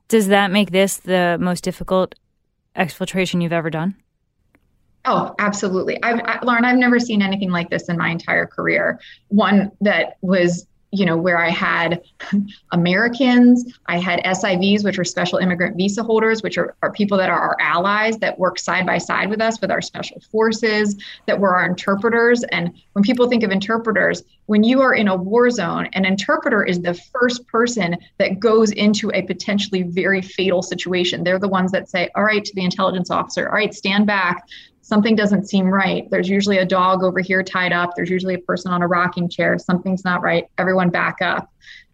does 0.09 0.29
that 0.29 0.51
make 0.51 0.71
this 0.71 0.97
the 0.99 1.37
most 1.41 1.63
difficult 1.63 2.15
exfiltration 2.77 3.43
you've 3.43 3.53
ever 3.53 3.71
done 3.71 3.97
Oh, 5.09 5.35
absolutely. 5.39 6.03
I've, 6.03 6.21
I, 6.25 6.41
Lauren, 6.43 6.65
I've 6.65 6.79
never 6.79 6.99
seen 6.99 7.23
anything 7.23 7.51
like 7.51 7.71
this 7.71 7.89
in 7.89 7.97
my 7.97 8.11
entire 8.11 8.45
career. 8.45 8.99
One 9.29 9.71
that 9.81 10.17
was 10.21 10.67
you 10.93 11.05
know, 11.05 11.17
where 11.17 11.39
I 11.39 11.51
had 11.51 12.03
Americans, 12.73 13.79
I 13.87 13.99
had 13.99 14.21
SIVs, 14.25 14.85
which 14.85 14.99
are 14.99 15.05
special 15.05 15.39
immigrant 15.39 15.77
visa 15.77 16.03
holders, 16.03 16.43
which 16.43 16.59
are, 16.59 16.75
are 16.83 16.93
people 16.93 17.19
that 17.19 17.29
are 17.29 17.39
our 17.39 17.57
allies 17.61 18.19
that 18.19 18.39
work 18.39 18.59
side 18.59 18.87
by 18.87 18.99
side 18.99 19.29
with 19.29 19.41
us 19.41 19.61
with 19.61 19.71
our 19.71 19.83
special 19.83 20.21
forces, 20.31 20.97
that 21.27 21.39
were 21.39 21.55
our 21.55 21.67
interpreters. 21.67 22.45
And 22.45 22.73
when 22.93 23.03
people 23.03 23.29
think 23.29 23.43
of 23.43 23.51
interpreters, 23.51 24.23
when 24.47 24.63
you 24.63 24.81
are 24.81 24.95
in 24.95 25.09
a 25.09 25.17
war 25.17 25.51
zone, 25.51 25.89
an 25.93 26.05
interpreter 26.05 26.63
is 26.63 26.81
the 26.81 26.95
first 26.95 27.47
person 27.49 27.97
that 28.19 28.39
goes 28.39 28.71
into 28.71 29.11
a 29.13 29.23
potentially 29.23 29.83
very 29.83 30.23
fatal 30.23 30.63
situation. 30.63 31.25
They're 31.25 31.39
the 31.39 31.49
ones 31.49 31.73
that 31.73 31.89
say, 31.89 32.11
all 32.15 32.25
right, 32.25 32.45
to 32.45 32.55
the 32.55 32.65
intelligence 32.65 33.11
officer, 33.11 33.49
all 33.49 33.55
right, 33.55 33.75
stand 33.75 34.07
back 34.07 34.45
something 34.87 35.17
doesn't 35.17 35.49
seem 35.49 35.67
right. 35.67 36.09
There's 36.11 36.29
usually 36.29 36.59
a 36.59 36.65
dog 36.65 37.03
over 37.03 37.19
here 37.19 37.43
tied 37.43 37.73
up. 37.73 37.91
There's 37.97 38.09
usually 38.09 38.35
a 38.35 38.39
person 38.39 38.71
on 38.71 38.83
a 38.83 38.87
rocking 38.87 39.29
chair. 39.29 39.59
Something's 39.59 40.05
not 40.05 40.23
right. 40.23 40.45
Everyone 40.59 40.91
back 40.91 41.17
up. 41.21 41.53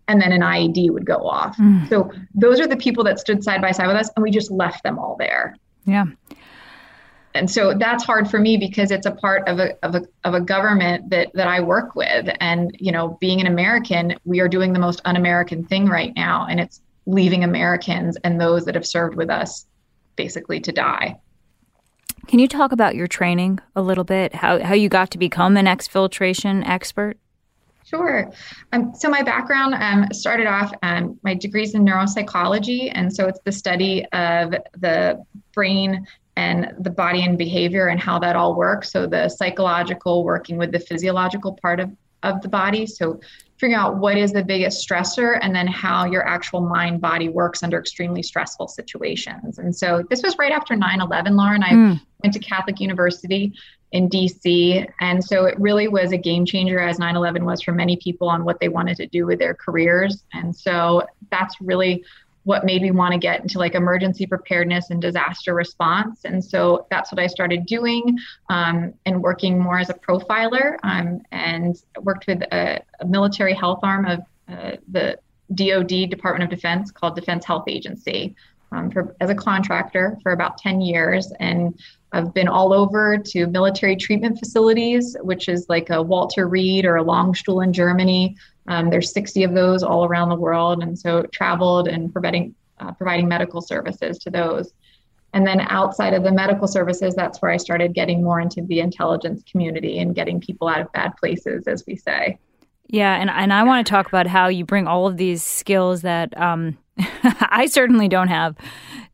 And 0.09 0.21
then 0.21 0.31
an 0.31 0.43
IED 0.43 0.91
would 0.91 1.07
go 1.07 1.27
off. 1.27 1.57
Mm. 1.57 1.89
So 1.89 2.11
those 2.35 2.61
are 2.61 2.67
the 2.67 2.77
people 2.77 3.03
that 3.05 3.19
stood 3.19 3.43
side 3.43 3.63
by 3.63 3.71
side 3.71 3.87
with 3.87 3.97
us, 3.97 4.11
and 4.15 4.23
we 4.23 4.31
just 4.31 4.51
left 4.51 4.83
them 4.83 4.99
all 4.99 5.17
there. 5.19 5.57
Yeah. 5.87 6.05
and 7.35 7.51
so 7.51 7.73
that's 7.73 8.05
hard 8.05 8.31
for 8.31 8.39
me 8.39 8.59
because 8.59 8.91
it's 8.91 9.07
a 9.07 9.11
part 9.11 9.49
of 9.49 9.59
a, 9.59 9.75
of 9.83 9.95
a, 9.95 10.03
of 10.25 10.35
a 10.35 10.41
government 10.41 11.09
that, 11.09 11.29
that 11.33 11.49
I 11.49 11.61
work 11.61 11.97
with. 11.97 12.29
And, 12.41 12.77
you 12.79 12.93
know, 12.93 13.17
being 13.21 13.41
an 13.41 13.47
American, 13.47 14.17
we 14.25 14.41
are 14.41 14.49
doing 14.49 14.75
the 14.75 14.79
most 14.79 15.01
un 15.07 15.17
American 15.17 15.65
thing 15.65 15.87
right 15.87 16.13
now. 16.15 16.47
And 16.47 16.61
it's 16.61 16.83
leaving 17.07 17.43
Americans 17.43 18.19
and 18.23 18.39
those 18.39 18.67
that 18.67 18.75
have 18.75 18.87
served 18.87 19.17
with 19.17 19.31
us 19.31 19.67
basically 20.15 20.61
to 20.61 20.73
die. 20.73 21.17
Can 22.29 22.39
you 22.39 22.49
talk 22.49 22.73
about 22.73 22.95
your 22.95 23.07
training 23.07 23.59
a 23.75 23.83
little 23.83 24.05
bit? 24.05 24.35
How, 24.35 24.63
how 24.63 24.75
you 24.75 24.89
got 24.89 25.11
to 25.13 25.19
become 25.19 25.57
an 25.57 25.67
exfiltration 25.67 26.67
expert? 26.67 27.19
Sure. 27.85 28.31
Um, 28.73 28.95
so 28.95 29.11
my 29.11 29.23
background 29.23 29.75
um, 29.75 30.07
started 30.13 30.47
off, 30.47 30.73
um, 30.83 31.19
my 31.23 31.35
degrees 31.35 31.75
in 31.75 31.85
neuropsychology, 31.85 32.91
and 32.95 33.15
so 33.15 33.27
it's 33.27 33.41
the 33.45 33.53
study 33.53 34.05
of 34.13 34.55
the 34.79 35.23
brain 35.53 36.07
and 36.37 36.73
the 36.79 36.91
body 36.91 37.23
and 37.23 37.37
behavior 37.37 37.89
and 37.89 38.01
how 38.01 38.19
that 38.21 38.37
all 38.37 38.55
works. 38.55 38.91
So 38.91 39.07
the 39.07 39.29
psychological 39.29 40.25
working 40.25 40.57
with 40.57 40.73
the 40.73 40.81
physiological 40.81 41.59
part 41.61 41.81
of, 41.81 41.91
of 42.23 42.41
the 42.41 42.49
body. 42.49 42.87
So 42.87 43.21
figuring 43.59 43.75
out 43.75 43.99
what 43.99 44.17
is 44.17 44.33
the 44.33 44.43
biggest 44.43 44.89
stressor 44.89 45.39
and 45.43 45.55
then 45.55 45.67
how 45.67 46.07
your 46.07 46.27
actual 46.27 46.63
mind 46.63 47.01
body 47.01 47.29
works 47.29 47.63
under 47.63 47.79
extremely 47.79 48.23
stressful 48.23 48.69
situations. 48.69 49.59
And 49.59 49.77
so 49.77 50.03
this 50.09 50.23
was 50.23 50.37
right 50.39 50.53
after 50.53 50.75
9-11, 50.75 51.37
Lauren. 51.37 51.63
I 51.63 51.71
mm. 51.71 52.01
Went 52.23 52.35
to 52.35 52.41
Catholic 52.41 52.81
University 52.81 53.53
in 53.93 54.09
DC. 54.09 54.87
And 55.01 55.23
so 55.23 55.45
it 55.45 55.59
really 55.61 55.89
was 55.89 56.13
a 56.13 56.17
game 56.17 56.47
changer 56.47 56.81
as 56.81 56.99
9 56.99 57.15
11 57.15 57.45
was 57.45 57.63
for 57.63 57.73
many 57.73 57.97
people 57.97 58.29
on 58.29 58.45
what 58.45 58.59
they 58.61 58.69
wanted 58.69 58.97
to 58.97 59.07
do 59.07 59.27
with 59.27 59.39
their 59.39 59.55
careers. 59.55 60.25
And 60.33 60.55
so 60.55 61.07
that's 61.31 61.61
really 61.61 62.05
what 62.45 62.65
made 62.65 62.83
me 62.83 62.91
want 62.91 63.13
to 63.13 63.19
get 63.19 63.41
into 63.41 63.59
like 63.59 63.75
emergency 63.75 64.27
preparedness 64.27 64.91
and 64.91 65.01
disaster 65.01 65.55
response. 65.55 66.25
And 66.25 66.45
so 66.45 66.87
that's 66.91 67.13
what 67.13 67.21
I 67.21 67.29
started 67.29 67.67
doing 67.67 68.19
um, 68.51 68.95
and 69.07 69.23
working 69.23 69.61
more 69.61 69.79
as 69.79 69.91
a 69.91 69.95
profiler 69.95 70.77
um, 70.83 71.23
and 71.31 71.81
worked 72.01 72.27
with 72.27 72.43
a, 72.43 72.83
a, 73.01 73.07
military 73.07 73.55
health 73.55 73.81
arm 73.85 74.07
of 74.07 74.21
uh, 74.49 74.73
the 74.91 75.19
DoD 75.55 76.11
Department 76.11 76.43
of 76.43 76.51
Defense 76.51 76.91
called 76.91 77.15
Defense 77.15 77.45
Health 77.45 77.65
Agency 77.69 78.35
um, 78.73 78.91
for, 78.91 79.15
as 79.21 79.31
a 79.31 79.35
contractor 79.35 80.19
for 80.23 80.33
about 80.33 80.59
10 80.59 80.81
years. 80.81 81.33
And 81.39 81.79
I've 82.13 82.35
been 82.35 82.49
all 82.49 82.73
over 82.73 83.19
to 83.19 83.47
military 83.47 83.97
treatment 83.97 84.39
facilities, 84.39 85.17
which 85.21 85.49
is 85.49 85.67
like 85.69 85.91
a 85.91 86.03
Walter 86.03 86.49
Reed 86.49 86.85
or 86.85 86.97
a 86.97 87.05
Landstuhl 87.05 87.65
in 87.65 87.73
Germany. 87.73 88.37
Um, 88.69 88.91
there's 88.91 89.13
60 89.13 89.45
of 89.45 89.55
those 89.55 89.83
all 89.83 90.05
around 90.05 90.29
the 90.29 90.37
world, 90.37 90.83
and 90.83 90.99
so 90.99 91.23
traveled 91.33 91.89
and 91.89 92.13
providing 92.13 92.55
uh, 92.79 92.93
providing 92.93 93.29
medical 93.29 93.61
services 93.61 94.19
to 94.19 94.31
those. 94.31 94.73
And 95.35 95.47
then 95.47 95.61
outside 95.61 96.15
of 96.15 96.25
the 96.25 96.33
medical 96.33 96.69
services, 96.69 97.15
that's 97.15 97.41
where 97.41 97.51
I 97.51 97.57
started 97.57 97.95
getting 97.95 98.23
more 98.23 98.41
into 98.41 98.63
the 98.63 98.81
intelligence 98.81 99.43
community 99.51 99.99
and 99.99 100.15
getting 100.15 100.41
people 100.41 100.69
out 100.69 100.81
of 100.81 100.93
bad 100.93 101.17
places, 101.17 101.67
as 101.67 101.85
we 101.87 101.97
say. 101.97 102.39
Yeah, 102.89 103.15
and 103.15 103.31
and 103.31 103.53
I 103.53 103.63
want 103.63 103.87
to 103.87 103.91
talk 103.91 104.07
about 104.07 104.27
how 104.27 104.49
you 104.49 104.67
bring 104.67 104.87
all 104.87 105.07
of 105.07 105.17
these 105.17 105.43
skills 105.43 106.03
that 106.03 106.37
um, 106.39 106.77
I 107.51 107.67
certainly 107.67 108.09
don't 108.09 108.29
have 108.29 108.57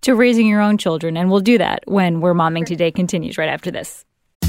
to 0.02 0.14
raising 0.14 0.46
your 0.46 0.60
own 0.60 0.78
children. 0.78 1.16
And 1.16 1.30
we'll 1.30 1.40
do 1.40 1.58
that 1.58 1.82
when 1.86 2.20
We're 2.20 2.34
Momming 2.34 2.66
Today 2.66 2.90
continues 2.90 3.38
right 3.38 3.48
after 3.48 3.70
this. 3.70 4.04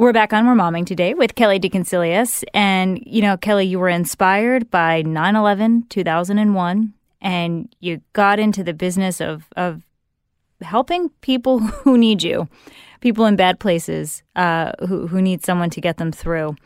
We're 0.00 0.14
back 0.14 0.32
on 0.32 0.46
We're 0.46 0.54
Momming 0.54 0.86
today 0.86 1.12
with 1.12 1.34
Kelley 1.34 1.60
DeConciliis. 1.60 2.42
And, 2.54 3.02
you 3.04 3.20
know, 3.20 3.36
Kelley, 3.36 3.66
you 3.66 3.78
were 3.78 3.90
inspired 3.90 4.70
by 4.70 5.02
9 5.02 5.36
11, 5.36 5.88
2001, 5.90 6.94
and 7.20 7.76
you 7.80 8.00
got 8.14 8.38
into 8.38 8.64
the 8.64 8.72
business 8.72 9.20
of, 9.20 9.44
of 9.58 9.82
helping 10.62 11.10
people 11.20 11.58
who 11.84 11.98
need 11.98 12.22
you, 12.22 12.48
people 13.02 13.26
in 13.26 13.36
bad 13.36 13.60
places 13.60 14.22
uh, 14.36 14.72
who, 14.88 15.06
who 15.06 15.20
need 15.20 15.44
someone 15.44 15.68
to 15.68 15.82
get 15.82 15.98
them 15.98 16.12
through. 16.12 16.56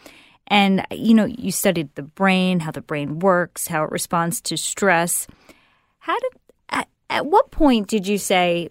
And, 0.46 0.86
you 0.92 1.12
know, 1.12 1.24
you 1.24 1.50
studied 1.50 1.92
the 1.96 2.04
brain, 2.04 2.60
how 2.60 2.70
the 2.70 2.82
brain 2.82 3.18
works, 3.18 3.66
how 3.66 3.82
it 3.82 3.90
responds 3.90 4.40
to 4.42 4.56
stress. 4.56 5.26
How 5.98 6.16
did, 6.20 6.32
at, 6.68 6.88
at 7.10 7.26
what 7.26 7.50
point 7.50 7.88
did 7.88 8.06
you 8.06 8.16
say, 8.16 8.68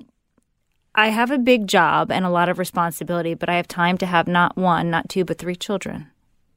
I 0.96 1.10
have 1.10 1.32
a 1.32 1.38
big 1.38 1.68
job 1.68 2.12
and 2.12 2.26
a 2.26 2.30
lot 2.30 2.50
of 2.50 2.60
responsibility, 2.60 3.34
but 3.34 3.50
I 3.50 3.56
have 3.56 3.68
time 3.68 3.98
to 4.00 4.06
have 4.06 4.28
not 4.28 4.56
one, 4.56 4.90
not 4.90 5.10
two, 5.10 5.26
but 5.26 5.38
three 5.38 5.56
children. 5.56 6.08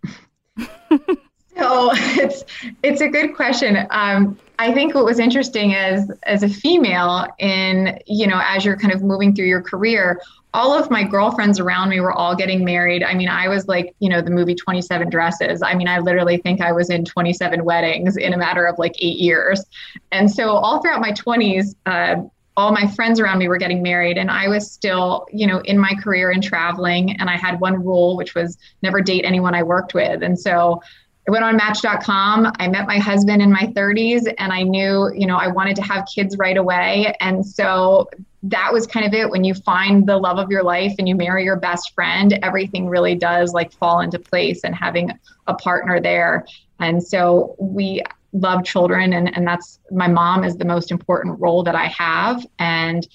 so 0.59 1.91
it's 1.93 2.45
it's 2.83 3.01
a 3.01 3.09
good 3.09 3.35
question. 3.35 3.87
Um, 3.91 4.39
I 4.59 4.73
think 4.73 4.95
what 4.95 5.05
was 5.05 5.19
interesting 5.19 5.75
as 5.75 6.11
as 6.25 6.43
a 6.43 6.49
female 6.49 7.27
in 7.39 7.99
you 8.07 8.27
know 8.27 8.41
as 8.45 8.65
you're 8.65 8.77
kind 8.77 8.93
of 8.93 9.03
moving 9.03 9.35
through 9.35 9.47
your 9.47 9.63
career, 9.63 10.21
all 10.57 10.73
of 10.73 10.91
my 10.91 11.03
girlfriends 11.03 11.61
around 11.61 11.91
me 11.91 12.01
were 12.01 12.13
all 12.13 12.35
getting 12.35 12.65
married. 12.65 13.03
I 13.03 13.13
mean, 13.13 13.29
I 13.29 13.49
was 13.49 13.69
like, 13.69 13.95
you 13.99 14.09
know, 14.09 14.23
the 14.23 14.31
movie 14.31 14.55
27 14.55 15.11
Dresses. 15.11 15.63
I 15.63 15.75
mean, 15.75 15.87
I 15.87 15.99
literally 15.99 16.39
think 16.39 16.63
I 16.63 16.73
was 16.73 16.89
in 16.89 17.05
27 17.05 17.63
weddings 17.63 18.17
in 18.17 18.33
a 18.33 18.39
matter 18.39 18.67
of 18.67 18.79
like 18.79 18.95
eight 18.99 19.19
years. 19.19 19.65
And 20.13 20.31
so, 20.31 20.51
all 20.51 20.81
throughout 20.81 21.03
my 21.03 21.13
20s, 21.13 21.75
uh, 21.85 22.23
all 22.57 22.73
my 22.73 22.87
friends 22.87 23.21
around 23.21 23.39
me 23.39 23.49
were 23.49 23.59
getting 23.59 23.83
married 23.83 24.17
and 24.17 24.31
i 24.31 24.49
was 24.49 24.71
still 24.71 25.27
you 25.33 25.47
know 25.47 25.61
in 25.61 25.79
my 25.79 25.95
career 26.03 26.31
and 26.31 26.43
traveling 26.43 27.19
and 27.21 27.29
i 27.29 27.37
had 27.37 27.61
one 27.61 27.85
rule 27.85 28.17
which 28.17 28.35
was 28.35 28.57
never 28.83 29.01
date 29.01 29.25
anyone 29.25 29.55
i 29.55 29.63
worked 29.63 29.95
with. 29.95 30.23
And 30.23 30.39
so 30.39 30.81
i 31.29 31.31
went 31.31 31.45
on 31.45 31.57
match.com 31.57 32.53
i 32.59 32.69
met 32.69 32.87
my 32.87 32.99
husband 32.99 33.43
in 33.43 33.53
my 33.53 33.67
30s 33.77 34.33
and 34.39 34.53
i 34.53 34.63
knew 34.63 35.11
you 35.15 35.27
know 35.27 35.37
i 35.37 35.49
wanted 35.49 35.77
to 35.77 35.83
have 35.83 36.07
kids 36.13 36.37
right 36.39 36.57
away. 36.57 37.15
And 37.21 37.45
so 37.45 38.09
that 38.43 38.73
was 38.73 38.87
kind 38.87 39.05
of 39.05 39.13
it. 39.13 39.29
When 39.29 39.43
you 39.43 39.55
find 39.55 40.07
the 40.07 40.17
love 40.17 40.39
of 40.39 40.53
your 40.53 40.63
life 40.63 40.95
and 40.99 41.09
you 41.09 41.17
marry 41.17 41.45
your 41.45 41.57
best 41.57 41.93
friend 41.95 42.39
everything 42.43 42.89
really 42.89 43.15
does 43.17 43.53
like 43.53 43.73
fall 43.73 44.01
into 44.01 44.19
place 44.19 44.63
and 44.65 44.75
having 44.75 45.11
a 45.47 45.55
partner 45.55 46.01
there. 46.01 46.47
And 46.79 47.03
so 47.03 47.57
we 47.59 48.03
love 48.41 48.65
children 48.65 49.13
and, 49.13 49.35
and 49.37 49.47
that's 49.47 49.79
my 49.91 50.09
mom 50.09 50.45
is 50.45 50.57
the 50.57 50.65
most 50.65 50.91
important 50.91 51.41
role 51.41 51.63
that 51.63 51.75
I 51.75 51.87
have. 51.87 52.47
And 52.59 53.07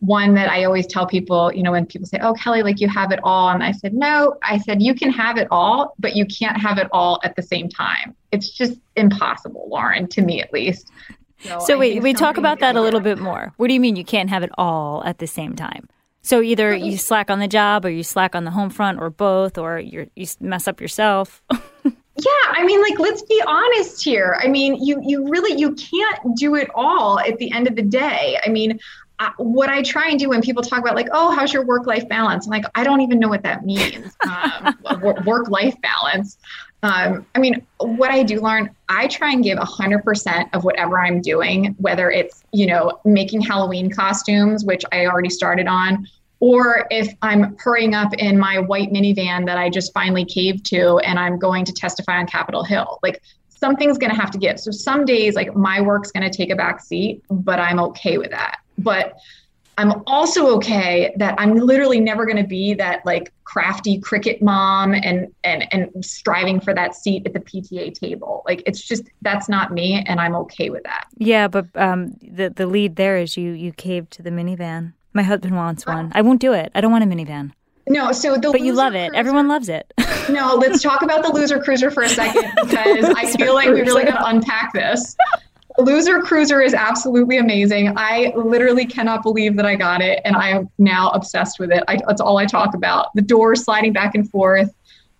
one 0.00 0.34
that 0.34 0.50
I 0.50 0.64
always 0.64 0.86
tell 0.86 1.06
people, 1.06 1.52
you 1.52 1.62
know, 1.62 1.72
when 1.72 1.84
people 1.84 2.06
say, 2.06 2.18
Oh, 2.22 2.32
Kelley, 2.32 2.62
like 2.62 2.80
you 2.80 2.88
have 2.88 3.12
it 3.12 3.20
all. 3.22 3.50
And 3.50 3.62
I 3.62 3.72
said, 3.72 3.92
No, 3.92 4.36
I 4.42 4.58
said, 4.58 4.82
you 4.82 4.94
can 4.94 5.10
have 5.10 5.36
it 5.36 5.46
all, 5.50 5.94
but 5.98 6.16
you 6.16 6.24
can't 6.26 6.60
have 6.60 6.78
it 6.78 6.88
all 6.92 7.20
at 7.22 7.36
the 7.36 7.42
same 7.42 7.68
time. 7.68 8.16
It's 8.32 8.50
just 8.50 8.78
impossible, 8.96 9.68
Lauren, 9.70 10.08
to 10.08 10.22
me 10.22 10.40
at 10.40 10.52
least. 10.52 10.90
So, 11.40 11.58
so 11.60 11.78
wait, 11.78 12.02
we 12.02 12.12
talk 12.12 12.36
about 12.36 12.60
that 12.60 12.76
a 12.76 12.80
little 12.80 13.00
bit 13.00 13.18
more. 13.18 13.52
What 13.56 13.68
do 13.68 13.74
you 13.74 13.80
mean 13.80 13.96
you 13.96 14.04
can't 14.04 14.28
have 14.28 14.42
it 14.42 14.50
all 14.58 15.02
at 15.04 15.18
the 15.18 15.26
same 15.26 15.54
time? 15.54 15.88
So 16.22 16.42
either 16.42 16.74
you 16.74 16.98
slack 16.98 17.30
on 17.30 17.38
the 17.38 17.48
job 17.48 17.84
or 17.84 17.90
you 17.90 18.02
slack 18.02 18.34
on 18.34 18.44
the 18.44 18.50
home 18.50 18.68
front 18.68 19.00
or 19.00 19.08
both, 19.08 19.56
or 19.56 19.78
you 19.78 20.10
you 20.14 20.26
mess 20.40 20.68
up 20.68 20.80
yourself. 20.80 21.42
Yeah, 22.24 22.52
I 22.52 22.64
mean, 22.64 22.82
like, 22.82 22.98
let's 22.98 23.22
be 23.22 23.42
honest 23.46 24.04
here. 24.04 24.38
I 24.42 24.48
mean, 24.48 24.82
you 24.84 25.00
you 25.02 25.28
really 25.28 25.58
you 25.58 25.74
can't 25.74 26.36
do 26.36 26.54
it 26.56 26.68
all 26.74 27.18
at 27.20 27.38
the 27.38 27.50
end 27.52 27.66
of 27.66 27.76
the 27.76 27.82
day. 27.82 28.38
I 28.44 28.48
mean, 28.48 28.78
uh, 29.20 29.30
what 29.36 29.68
I 29.68 29.82
try 29.82 30.08
and 30.08 30.18
do 30.18 30.30
when 30.30 30.40
people 30.40 30.62
talk 30.62 30.80
about 30.80 30.96
like, 30.96 31.08
oh, 31.12 31.30
how's 31.30 31.52
your 31.52 31.64
work 31.64 31.86
life 31.86 32.08
balance? 32.08 32.46
I'm 32.46 32.50
like, 32.50 32.64
I 32.74 32.84
don't 32.84 33.00
even 33.02 33.18
know 33.18 33.28
what 33.28 33.42
that 33.42 33.64
means. 33.64 34.16
Um, 34.84 35.24
work 35.24 35.48
life 35.48 35.74
balance. 35.80 36.36
Um, 36.82 37.26
I 37.34 37.38
mean, 37.38 37.66
what 37.78 38.10
I 38.10 38.22
do 38.22 38.40
learn, 38.40 38.70
I 38.88 39.06
try 39.06 39.32
and 39.32 39.42
give 39.42 39.58
100% 39.58 40.54
of 40.54 40.64
whatever 40.64 41.00
I'm 41.00 41.20
doing, 41.20 41.74
whether 41.78 42.10
it's, 42.10 42.44
you 42.52 42.66
know, 42.66 43.00
making 43.04 43.42
Halloween 43.42 43.90
costumes, 43.90 44.64
which 44.64 44.84
I 44.92 45.06
already 45.06 45.30
started 45.30 45.66
on, 45.66 46.06
or 46.40 46.86
if 46.90 47.14
I'm 47.22 47.56
hurrying 47.58 47.94
up 47.94 48.12
in 48.14 48.38
my 48.38 48.58
white 48.58 48.90
minivan 48.90 49.46
that 49.46 49.58
I 49.58 49.68
just 49.68 49.92
finally 49.92 50.24
caved 50.24 50.64
to 50.66 50.98
and 50.98 51.18
I'm 51.18 51.38
going 51.38 51.64
to 51.66 51.72
testify 51.72 52.18
on 52.18 52.26
Capitol 52.26 52.64
Hill. 52.64 52.98
Like 53.02 53.22
something's 53.48 53.98
going 53.98 54.10
to 54.10 54.16
have 54.16 54.30
to 54.32 54.38
give. 54.38 54.58
So 54.58 54.70
some 54.70 55.04
days, 55.04 55.34
like 55.34 55.54
my 55.54 55.80
work's 55.80 56.10
going 56.10 56.28
to 56.28 56.34
take 56.34 56.50
a 56.50 56.56
back 56.56 56.80
seat, 56.80 57.22
but 57.30 57.58
I'm 57.58 57.78
okay 57.80 58.16
with 58.18 58.30
that. 58.30 58.60
But 58.78 59.18
I'm 59.76 60.02
also 60.06 60.48
okay 60.56 61.14
that 61.16 61.34
I'm 61.38 61.54
literally 61.54 62.00
never 62.00 62.26
going 62.26 62.36
to 62.36 62.46
be 62.46 62.74
that 62.74 63.04
like 63.06 63.32
crafty 63.44 63.98
cricket 63.98 64.42
mom 64.42 64.92
and 64.92 65.32
and 65.42 65.66
and 65.72 66.04
striving 66.04 66.60
for 66.60 66.74
that 66.74 66.94
seat 66.94 67.26
at 67.26 67.32
the 67.32 67.40
PTA 67.40 67.94
table. 67.94 68.42
Like 68.44 68.62
it's 68.66 68.82
just 68.82 69.04
that's 69.22 69.48
not 69.48 69.72
me, 69.72 70.04
and 70.06 70.20
I'm 70.20 70.34
okay 70.36 70.68
with 70.68 70.82
that. 70.84 71.06
Yeah, 71.16 71.48
but 71.48 71.66
um, 71.76 72.14
the 72.20 72.50
the 72.50 72.66
lead 72.66 72.96
there 72.96 73.16
is 73.16 73.38
you 73.38 73.52
you 73.52 73.72
caved 73.72 74.10
to 74.12 74.22
the 74.22 74.30
minivan. 74.30 74.92
My 75.12 75.22
husband 75.22 75.56
wants 75.56 75.86
one. 75.86 76.12
I 76.14 76.22
won't 76.22 76.40
do 76.40 76.52
it. 76.52 76.70
I 76.74 76.80
don't 76.80 76.92
want 76.92 77.04
a 77.04 77.06
minivan. 77.06 77.52
No, 77.88 78.12
so 78.12 78.36
the 78.36 78.52
but 78.52 78.60
you 78.60 78.72
love 78.72 78.94
it. 78.94 79.08
Cruiser, 79.08 79.18
Everyone 79.18 79.48
loves 79.48 79.68
it. 79.68 79.92
no, 80.30 80.54
let's 80.54 80.82
talk 80.82 81.02
about 81.02 81.24
the 81.24 81.32
loser 81.32 81.58
cruiser 81.58 81.90
for 81.90 82.04
a 82.04 82.08
second 82.08 82.52
because 82.62 83.04
I 83.04 83.26
feel 83.36 83.54
like 83.54 83.68
we 83.68 83.80
really 83.80 84.04
got 84.04 84.18
to 84.18 84.26
unpack 84.26 84.72
this. 84.72 85.16
Loser 85.78 86.20
Cruiser 86.20 86.60
is 86.60 86.74
absolutely 86.74 87.38
amazing. 87.38 87.94
I 87.96 88.32
literally 88.36 88.84
cannot 88.84 89.22
believe 89.22 89.56
that 89.56 89.66
I 89.66 89.76
got 89.76 90.02
it, 90.02 90.20
and 90.24 90.36
I 90.36 90.50
am 90.50 90.68
now 90.78 91.10
obsessed 91.10 91.58
with 91.58 91.70
it. 91.72 91.82
I, 91.88 91.98
that's 92.06 92.20
all 92.20 92.38
I 92.38 92.46
talk 92.46 92.74
about. 92.74 93.08
The 93.14 93.22
doors 93.22 93.64
sliding 93.64 93.92
back 93.92 94.14
and 94.14 94.28
forth. 94.28 94.70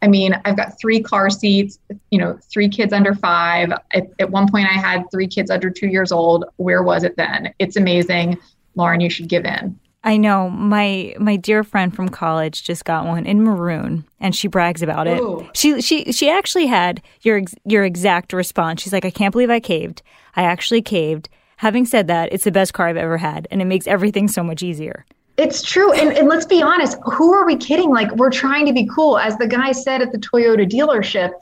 I 0.03 0.09
mean, 0.09 0.35
I've 0.45 0.57
got 0.57 0.79
three 0.81 1.01
car 1.01 1.31
seats, 1.31 1.79
you 2.11 2.19
know, 2.19 2.39
three 2.51 2.69
kids 2.69 2.93
under 2.93 3.15
five. 3.15 3.73
At, 3.93 4.09
at 4.19 4.31
one 4.31 4.51
point, 4.51 4.67
I 4.67 4.79
had 4.79 5.05
three 5.11 5.27
kids 5.27 5.51
under 5.51 5.71
two 5.71 5.89
years 5.89 6.11
old. 6.11 6.47
Where 6.57 6.83
was 6.83 7.05
it 7.05 7.17
then? 7.17 7.53
It's 7.59 7.77
amazing. 7.77 8.39
Lauren, 8.75 9.01
you 9.01 9.11
should 9.11 9.29
give 9.29 9.45
in. 9.45 9.79
I 10.03 10.17
know 10.17 10.49
my 10.49 11.15
my 11.19 11.37
dear 11.37 11.63
friend 11.63 11.95
from 11.95 12.09
college 12.09 12.65
just 12.65 12.85
got 12.85 13.07
one 13.07 13.27
in 13.27 13.43
maroon, 13.43 14.05
and 14.19 14.35
she 14.35 14.49
brags 14.49 14.83
about 14.83 15.07
it. 15.07 15.21
Ooh. 15.21 15.47
She 15.55 15.83
she 15.83 16.11
she 16.13 16.31
actually 16.31 16.67
had 16.67 17.03
your 17.21 17.43
your 17.65 17.85
exact 17.85 18.33
response. 18.33 18.83
She's 18.83 18.93
like, 18.93 19.05
I 19.05 19.11
can't 19.11 19.33
believe 19.33 19.51
I 19.51 19.61
caved. 19.61 20.03
I 20.37 20.43
actually 20.43 20.83
caved. 20.83 21.29
Having 21.59 21.87
said 21.87 22.07
that, 22.07 22.33
it's 22.33 22.45
the 22.45 22.53
best 22.53 22.73
car 22.73 22.89
I've 22.89 22.97
ever 22.97 23.19
had, 23.19 23.47
and 23.51 23.61
it 23.61 23.67
makes 23.67 23.87
everything 23.87 24.29
so 24.29 24.43
much 24.43 24.63
easier. 24.63 25.05
It's 25.41 25.63
true. 25.63 25.91
And, 25.95 26.13
and 26.13 26.29
let's 26.29 26.45
be 26.45 26.63
honest, 26.63 26.99
who 27.03 27.33
are 27.33 27.47
we 27.47 27.57
kidding? 27.57 27.89
Like, 27.89 28.15
we're 28.17 28.31
trying 28.31 28.67
to 28.67 28.75
be 28.75 28.87
cool. 28.87 29.19
As 29.19 29.39
the 29.39 29.47
guy 29.47 29.73
said 29.73 30.03
at 30.03 30.13
the 30.13 30.19
Toyota 30.19 30.71
dealership, 30.71 31.33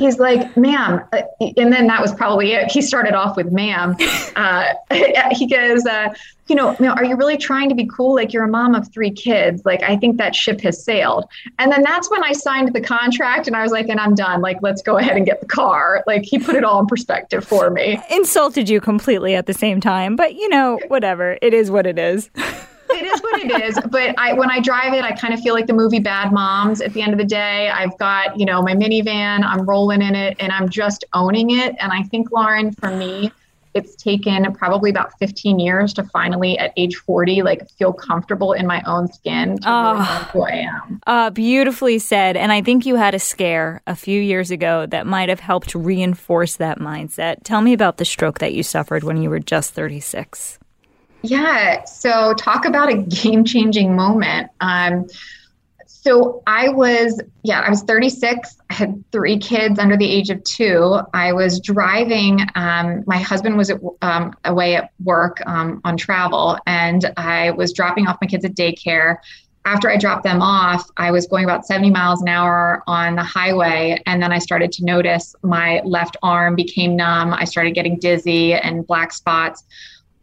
he's 0.00 0.18
like, 0.18 0.56
ma'am. 0.56 1.04
Uh, 1.12 1.22
and 1.56 1.72
then 1.72 1.86
that 1.86 2.02
was 2.02 2.12
probably 2.12 2.52
it. 2.52 2.68
He 2.68 2.82
started 2.82 3.14
off 3.14 3.36
with 3.36 3.52
ma'am. 3.52 3.96
Uh, 4.36 4.74
he 5.30 5.46
goes, 5.46 5.86
uh, 5.86 6.12
you 6.48 6.56
know, 6.56 6.74
are 6.80 7.04
you 7.04 7.14
really 7.14 7.36
trying 7.36 7.68
to 7.68 7.74
be 7.74 7.86
cool? 7.86 8.16
Like, 8.16 8.32
you're 8.32 8.42
a 8.42 8.48
mom 8.48 8.74
of 8.74 8.90
three 8.92 9.12
kids. 9.12 9.64
Like, 9.64 9.82
I 9.84 9.96
think 9.96 10.16
that 10.16 10.34
ship 10.34 10.60
has 10.62 10.82
sailed. 10.82 11.26
And 11.60 11.70
then 11.70 11.82
that's 11.82 12.10
when 12.10 12.24
I 12.24 12.32
signed 12.32 12.72
the 12.72 12.80
contract 12.80 13.46
and 13.46 13.54
I 13.54 13.62
was 13.62 13.70
like, 13.70 13.88
and 13.88 14.00
I'm 14.00 14.16
done. 14.16 14.40
Like, 14.40 14.58
let's 14.60 14.82
go 14.82 14.98
ahead 14.98 15.16
and 15.16 15.24
get 15.24 15.40
the 15.40 15.46
car. 15.46 16.02
Like, 16.08 16.24
he 16.24 16.40
put 16.40 16.56
it 16.56 16.64
all 16.64 16.80
in 16.80 16.86
perspective 16.86 17.44
for 17.44 17.70
me. 17.70 18.00
Insulted 18.10 18.68
you 18.68 18.80
completely 18.80 19.36
at 19.36 19.46
the 19.46 19.54
same 19.54 19.80
time. 19.80 20.16
But, 20.16 20.34
you 20.34 20.48
know, 20.48 20.80
whatever. 20.88 21.38
It 21.40 21.54
is 21.54 21.70
what 21.70 21.86
it 21.86 21.98
is. 21.98 22.28
it 22.94 23.04
is 23.04 23.20
what 23.20 23.40
it 23.40 23.62
is. 23.62 23.78
But 23.90 24.18
I, 24.18 24.32
when 24.32 24.50
I 24.50 24.60
drive 24.60 24.94
it, 24.94 25.04
I 25.04 25.12
kind 25.12 25.34
of 25.34 25.40
feel 25.40 25.54
like 25.54 25.66
the 25.66 25.72
movie 25.72 26.00
Bad 26.00 26.32
Moms. 26.32 26.80
At 26.80 26.92
the 26.92 27.02
end 27.02 27.12
of 27.12 27.18
the 27.18 27.24
day, 27.24 27.68
I've 27.68 27.96
got 27.98 28.38
you 28.38 28.46
know 28.46 28.62
my 28.62 28.74
minivan. 28.74 29.44
I'm 29.44 29.66
rolling 29.66 30.02
in 30.02 30.14
it, 30.14 30.36
and 30.40 30.52
I'm 30.52 30.68
just 30.68 31.04
owning 31.12 31.50
it. 31.50 31.74
And 31.80 31.92
I 31.92 32.02
think 32.04 32.30
Lauren, 32.30 32.72
for 32.72 32.90
me, 32.90 33.32
it's 33.74 33.96
taken 33.96 34.50
probably 34.54 34.88
about 34.88 35.18
15 35.18 35.58
years 35.58 35.92
to 35.94 36.04
finally, 36.04 36.56
at 36.58 36.72
age 36.76 36.96
40, 36.96 37.42
like 37.42 37.68
feel 37.72 37.92
comfortable 37.92 38.52
in 38.52 38.66
my 38.66 38.80
own 38.86 39.12
skin 39.12 39.58
to 39.58 39.68
oh, 39.68 39.92
really 39.92 40.24
who 40.32 40.42
I 40.42 40.50
am. 40.50 41.00
Uh, 41.06 41.30
beautifully 41.30 41.98
said. 41.98 42.36
And 42.36 42.52
I 42.52 42.62
think 42.62 42.86
you 42.86 42.94
had 42.94 43.14
a 43.14 43.18
scare 43.18 43.82
a 43.86 43.96
few 43.96 44.20
years 44.20 44.52
ago 44.52 44.86
that 44.86 45.06
might 45.06 45.28
have 45.28 45.40
helped 45.40 45.74
reinforce 45.74 46.56
that 46.56 46.78
mindset. 46.78 47.38
Tell 47.42 47.60
me 47.60 47.72
about 47.72 47.96
the 47.96 48.04
stroke 48.04 48.38
that 48.38 48.54
you 48.54 48.62
suffered 48.62 49.02
when 49.02 49.20
you 49.20 49.28
were 49.28 49.40
just 49.40 49.74
36. 49.74 50.60
Yeah. 51.24 51.84
So 51.84 52.34
talk 52.34 52.66
about 52.66 52.92
a 52.92 52.96
game 53.22 53.44
changing 53.44 53.96
moment. 53.96 54.50
Um, 54.60 55.06
so 55.86 56.42
I 56.46 56.68
was, 56.68 57.18
yeah, 57.44 57.60
I 57.60 57.70
was 57.70 57.82
36. 57.82 58.58
I 58.68 58.74
had 58.74 59.02
three 59.10 59.38
kids 59.38 59.78
under 59.78 59.96
the 59.96 60.06
age 60.06 60.28
of 60.28 60.44
two. 60.44 60.98
I 61.14 61.32
was 61.32 61.60
driving. 61.60 62.40
Um, 62.54 63.04
my 63.06 63.16
husband 63.16 63.56
was 63.56 63.70
at, 63.70 63.80
um, 64.02 64.34
away 64.44 64.76
at 64.76 64.90
work 65.02 65.40
um, 65.46 65.80
on 65.82 65.96
travel, 65.96 66.58
and 66.66 67.10
I 67.16 67.52
was 67.52 67.72
dropping 67.72 68.06
off 68.06 68.18
my 68.20 68.26
kids 68.26 68.44
at 68.44 68.54
daycare. 68.54 69.16
After 69.64 69.90
I 69.90 69.96
dropped 69.96 70.24
them 70.24 70.42
off, 70.42 70.90
I 70.98 71.10
was 71.10 71.26
going 71.26 71.44
about 71.44 71.66
70 71.66 71.90
miles 71.90 72.20
an 72.20 72.28
hour 72.28 72.82
on 72.86 73.16
the 73.16 73.24
highway, 73.24 73.98
and 74.04 74.22
then 74.22 74.30
I 74.30 74.40
started 74.40 74.72
to 74.72 74.84
notice 74.84 75.34
my 75.42 75.80
left 75.86 76.18
arm 76.22 76.54
became 76.54 76.96
numb. 76.96 77.32
I 77.32 77.44
started 77.46 77.74
getting 77.74 77.98
dizzy 77.98 78.52
and 78.52 78.86
black 78.86 79.10
spots. 79.10 79.64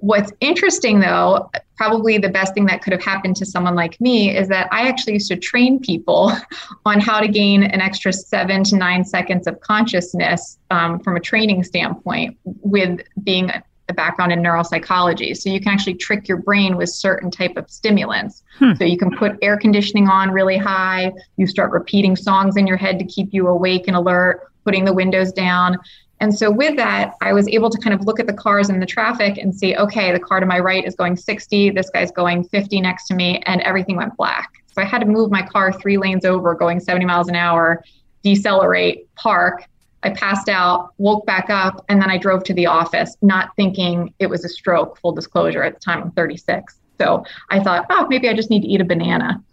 What's 0.02 0.32
interesting, 0.40 1.00
though, 1.00 1.50
probably 1.78 2.18
the 2.18 2.30
best 2.30 2.54
thing 2.54 2.66
that 2.66 2.82
could 2.82 2.92
have 2.92 3.04
happened 3.04 3.36
to 3.38 3.46
someone 3.46 3.76
like 3.76 4.00
me 4.02 4.36
is 4.36 4.48
that 4.50 4.68
I 4.72 4.88
actually 4.88 5.14
used 5.14 5.30
to 5.30 5.36
train 5.36 5.80
people 5.80 6.32
on 6.86 7.00
how 7.00 7.20
to 7.20 7.28
gain 7.28 7.64
an 7.64 7.82
extra 7.82 8.12
seven 8.12 8.64
to 8.66 8.76
nine 8.76 9.06
seconds 9.06 9.48
of 9.48 9.60
consciousness 9.62 10.58
um, 10.72 11.00
from 11.00 11.18
a 11.18 11.20
training 11.20 11.64
standpoint 11.64 12.38
with 12.44 13.02
being 13.24 13.52
a 13.90 13.94
background 13.94 14.32
in 14.32 14.42
neuropsychology. 14.42 15.38
So 15.38 15.50
you 15.50 15.60
can 15.60 15.72
actually 15.72 15.96
trick 15.96 16.28
your 16.28 16.38
brain 16.38 16.78
with 16.78 16.90
certain 16.90 17.30
type 17.30 17.58
of 17.58 17.70
stimulants. 17.70 18.44
Hmm. 18.58 18.74
So 18.74 18.84
you 18.86 18.98
can 18.98 19.16
put 19.16 19.38
air 19.42 19.58
conditioning 19.58 20.08
on 20.08 20.32
really 20.32 20.58
high, 20.58 21.12
you 21.38 21.46
start 21.46 21.72
repeating 21.72 22.16
songs 22.16 22.58
in 22.58 22.66
your 22.66 22.78
head 22.78 22.98
to 23.00 23.06
keep 23.06 23.30
you 23.32 23.48
awake 23.48 23.88
and 23.88 23.96
alert, 23.96 24.52
putting 24.64 24.86
the 24.86 24.94
windows 24.94 25.32
down. 25.32 25.78
And 26.22 26.38
so 26.38 26.52
with 26.52 26.76
that, 26.78 27.16
I 27.22 27.34
was 27.34 27.48
able 27.48 27.72
to 27.72 27.78
kind 27.80 27.96
of 27.96 28.06
look 28.06 28.20
at 28.20 28.28
the 28.28 28.34
cars 28.34 28.70
and 28.70 28.80
the 28.80 28.86
traffic 28.86 29.40
and 29.40 29.54
see, 29.54 29.76
okay, 29.76 30.12
the 30.12 30.20
car 30.20 30.40
to 30.40 30.46
my 30.46 30.60
right 30.60 30.86
is 30.86 30.94
going 30.94 31.18
60, 31.18 31.72
this 31.72 31.90
guy's 31.90 32.12
going 32.12 32.44
50 32.44 32.80
next 32.80 33.08
to 33.08 33.16
me, 33.16 33.42
and 33.48 33.60
everything 33.62 33.96
went 33.96 34.16
black. 34.16 34.54
So 34.68 34.84
I 34.84 34.86
had 34.86 35.00
to 35.00 35.08
move 35.08 35.32
my 35.32 35.42
car 35.42 35.74
three 35.74 35.98
lanes 35.98 36.24
over, 36.24 36.54
going 36.54 36.80
70 36.80 37.06
miles 37.06 37.28
an 37.28 37.36
hour, 37.36 37.84
decelerate, 38.24 39.14
park. 39.16 39.66
I 40.04 40.12
passed 40.12 40.48
out, 40.48 40.94
woke 41.00 41.26
back 41.26 41.50
up, 41.50 41.84
and 41.90 42.00
then 42.00 42.12
I 42.12 42.20
drove 42.20 42.44
to 42.46 42.54
the 42.54 42.68
office, 42.68 43.18
not 43.24 43.56
thinking 43.56 44.14
it 44.20 44.28
was 44.28 44.46
a 44.46 44.50
stroke, 44.50 45.00
full 45.00 45.14
disclosure. 45.14 45.64
At 45.64 45.74
the 45.74 45.80
time, 45.80 46.04
I'm 46.04 46.12
36. 46.12 46.76
So 47.00 47.26
I 47.50 47.60
thought, 47.60 47.88
oh, 47.90 48.06
maybe 48.10 48.30
I 48.30 48.34
just 48.34 48.52
need 48.52 48.62
to 48.62 48.68
eat 48.68 48.80
a 48.80 48.86
banana. 48.86 49.44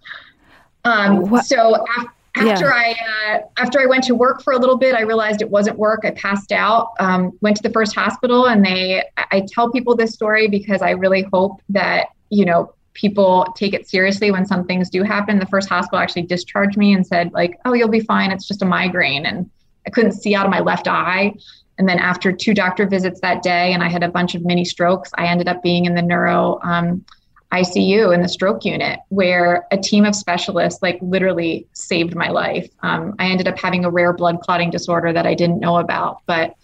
Um, 0.85 1.41
so 1.41 1.83
after, 1.97 2.13
after 2.37 2.67
yeah. 2.67 2.73
I 2.75 3.35
uh, 3.35 3.41
after 3.57 3.81
I 3.81 3.87
went 3.87 4.05
to 4.05 4.15
work 4.15 4.43
for 4.43 4.53
a 4.53 4.59
little 4.59 4.77
bit, 4.77 4.95
I 4.95 5.01
realized 5.01 5.43
it 5.43 5.51
wasn't 5.51 5.79
work. 5.79 6.01
I 6.05 6.11
passed 6.13 6.53
out. 6.53 6.93
Um, 7.01 7.37
went 7.41 7.57
to 7.57 7.63
the 7.63 7.71
first 7.71 7.95
hospital, 7.95 8.47
and 8.47 8.65
they. 8.65 9.03
I 9.17 9.47
tell 9.49 9.71
people 9.71 9.97
this 9.97 10.13
story 10.13 10.49
because 10.49 10.83
I 10.83 10.91
really 10.91 11.23
hope 11.33 11.61
that 11.71 12.09
you 12.31 12.45
know 12.45 12.75
people 12.95 13.47
take 13.57 13.75
it 13.75 13.89
seriously 13.89 14.31
when 14.31 14.45
some 14.45 14.67
things 14.67 14.91
do 14.91 15.03
happen. 15.03 15.39
The 15.39 15.47
first 15.47 15.69
hospital 15.69 15.99
actually 15.99 16.23
discharged 16.23 16.77
me 16.77 16.93
and 16.93 17.07
said 17.07 17.33
like, 17.33 17.59
"Oh, 17.65 17.73
you'll 17.73 17.89
be 17.89 18.01
fine. 18.01 18.31
It's 18.31 18.47
just 18.47 18.63
a 18.63 18.67
migraine." 18.67 19.27
And 19.27 19.51
I 19.87 19.91
couldn't 19.91 20.13
see 20.13 20.35
out 20.35 20.47
of 20.47 20.51
my 20.51 20.61
left 20.61 20.87
eye. 20.87 21.35
And 21.79 21.89
then 21.89 21.99
after 21.99 22.33
two 22.33 22.55
doctor 22.55 22.87
visits 22.87 23.21
that 23.21 23.43
day, 23.43 23.73
and 23.73 23.83
I 23.83 23.89
had 23.89 24.03
a 24.03 24.09
bunch 24.09 24.35
of 24.35 24.45
mini 24.45 24.65
strokes, 24.65 25.11
I 25.17 25.27
ended 25.27 25.49
up 25.49 25.63
being 25.63 25.85
in 25.85 25.95
the 25.95 26.03
neuro. 26.03 26.59
Um, 26.63 27.05
ICU 27.53 28.15
in 28.15 28.21
the 28.21 28.29
stroke 28.29 28.65
unit 28.65 29.01
where 29.09 29.67
a 29.71 29.79
team 29.79 30.05
of 30.05 30.15
specialists 30.15 30.83
like 30.83 30.99
literally 31.01 31.67
saved 31.73 32.15
my 32.15 32.29
life. 32.29 32.69
Um, 32.83 33.15
I 33.19 33.29
ended 33.29 33.49
up 33.49 33.59
having 33.59 33.85
a 33.85 33.91
rare 33.91 34.13
blood 34.13 34.41
clotting 34.41 34.71
disorder 34.71 35.13
that 35.13 35.27
I 35.27 35.35
didn't 35.35 35.61
know 35.61 35.79
about. 35.79 36.21
But 36.27 36.55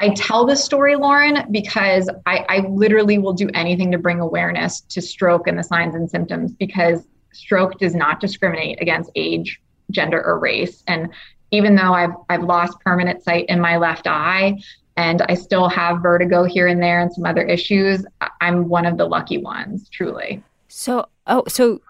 I 0.00 0.10
tell 0.10 0.44
this 0.44 0.62
story, 0.62 0.96
Lauren, 0.96 1.50
because 1.50 2.10
I, 2.26 2.44
I 2.48 2.58
literally 2.68 3.18
will 3.18 3.32
do 3.32 3.48
anything 3.54 3.92
to 3.92 3.98
bring 3.98 4.20
awareness 4.20 4.80
to 4.80 5.00
stroke 5.00 5.46
and 5.46 5.58
the 5.58 5.62
signs 5.62 5.94
and 5.94 6.10
symptoms 6.10 6.52
because 6.52 7.06
stroke 7.32 7.78
does 7.78 7.94
not 7.94 8.20
discriminate 8.20 8.82
against 8.82 9.10
age, 9.14 9.60
gender, 9.90 10.22
or 10.22 10.38
race. 10.38 10.82
And 10.86 11.10
even 11.52 11.76
though 11.76 11.94
I've, 11.94 12.14
I've 12.28 12.42
lost 12.42 12.80
permanent 12.80 13.22
sight 13.22 13.46
in 13.48 13.60
my 13.60 13.76
left 13.76 14.06
eye, 14.06 14.58
and 14.96 15.22
I 15.28 15.34
still 15.34 15.68
have 15.68 16.02
vertigo 16.02 16.44
here 16.44 16.66
and 16.66 16.82
there 16.82 17.00
and 17.00 17.12
some 17.12 17.24
other 17.24 17.42
issues, 17.42 18.04
I'm 18.40 18.68
one 18.68 18.86
of 18.86 18.96
the 18.96 19.04
lucky 19.04 19.38
ones, 19.38 19.88
truly. 19.88 20.42
So, 20.68 21.06
oh, 21.26 21.44
so 21.48 21.80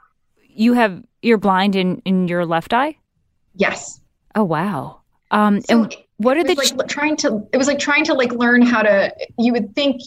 you 0.48 0.72
have 0.72 1.02
you're 1.22 1.38
blind 1.38 1.76
in 1.76 2.02
in 2.04 2.28
your 2.28 2.44
left 2.44 2.72
eye? 2.72 2.96
Yes. 3.54 4.00
Oh 4.34 4.44
wow. 4.44 5.00
Um, 5.30 5.60
so 5.60 5.82
and 5.82 5.96
what 6.18 6.36
are 6.36 6.44
the 6.44 6.54
like 6.54 6.68
ch- 6.68 6.88
trying 6.88 7.16
to? 7.18 7.46
It 7.52 7.56
was 7.56 7.66
like 7.66 7.78
trying 7.78 8.04
to 8.04 8.14
like 8.14 8.32
learn 8.32 8.62
how 8.62 8.82
to. 8.82 9.14
You 9.38 9.52
would 9.52 9.74
think 9.74 10.02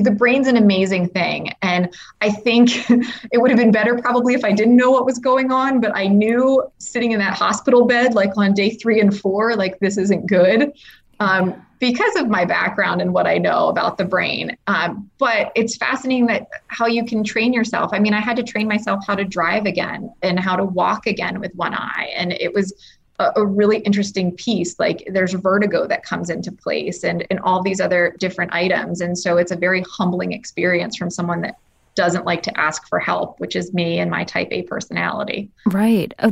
the 0.00 0.10
brain's 0.10 0.48
an 0.48 0.56
amazing 0.56 1.08
thing 1.08 1.52
and 1.62 1.94
i 2.20 2.28
think 2.28 2.90
it 2.90 3.40
would 3.40 3.48
have 3.48 3.56
been 3.56 3.70
better 3.70 3.96
probably 3.96 4.34
if 4.34 4.44
i 4.44 4.50
didn't 4.50 4.74
know 4.74 4.90
what 4.90 5.04
was 5.04 5.20
going 5.20 5.52
on 5.52 5.80
but 5.80 5.94
i 5.94 6.04
knew 6.08 6.60
sitting 6.78 7.12
in 7.12 7.20
that 7.20 7.32
hospital 7.32 7.86
bed 7.86 8.12
like 8.12 8.36
on 8.36 8.52
day 8.52 8.70
three 8.70 9.00
and 9.00 9.16
four 9.16 9.54
like 9.54 9.78
this 9.78 9.96
isn't 9.96 10.26
good 10.26 10.72
um, 11.20 11.64
because 11.78 12.16
of 12.16 12.28
my 12.28 12.44
background 12.44 13.00
and 13.00 13.12
what 13.12 13.26
I 13.26 13.38
know 13.38 13.68
about 13.68 13.98
the 13.98 14.04
brain. 14.04 14.56
Um, 14.66 15.10
but 15.18 15.52
it's 15.54 15.76
fascinating 15.76 16.26
that 16.26 16.48
how 16.68 16.86
you 16.86 17.04
can 17.04 17.22
train 17.24 17.52
yourself. 17.52 17.90
I 17.92 17.98
mean, 17.98 18.14
I 18.14 18.20
had 18.20 18.36
to 18.36 18.42
train 18.42 18.68
myself 18.68 19.04
how 19.06 19.14
to 19.14 19.24
drive 19.24 19.66
again 19.66 20.12
and 20.22 20.38
how 20.38 20.56
to 20.56 20.64
walk 20.64 21.06
again 21.06 21.40
with 21.40 21.54
one 21.54 21.74
eye, 21.74 22.10
and 22.16 22.32
it 22.32 22.54
was 22.54 22.72
a, 23.18 23.32
a 23.36 23.46
really 23.46 23.78
interesting 23.78 24.32
piece. 24.32 24.78
Like 24.78 25.08
there's 25.10 25.32
vertigo 25.34 25.86
that 25.86 26.02
comes 26.02 26.30
into 26.30 26.52
place, 26.52 27.04
and 27.04 27.26
and 27.30 27.40
all 27.40 27.62
these 27.62 27.80
other 27.80 28.16
different 28.18 28.52
items, 28.52 29.00
and 29.00 29.18
so 29.18 29.36
it's 29.36 29.52
a 29.52 29.56
very 29.56 29.84
humbling 29.90 30.32
experience 30.32 30.96
from 30.96 31.10
someone 31.10 31.42
that 31.42 31.56
doesn't 31.94 32.24
like 32.24 32.44
to 32.44 32.56
ask 32.60 32.88
for 32.88 33.00
help, 33.00 33.40
which 33.40 33.56
is 33.56 33.74
me 33.74 33.98
and 33.98 34.08
my 34.08 34.22
type 34.22 34.46
A 34.52 34.62
personality. 34.62 35.50
Right. 35.66 36.14
Uh, 36.20 36.30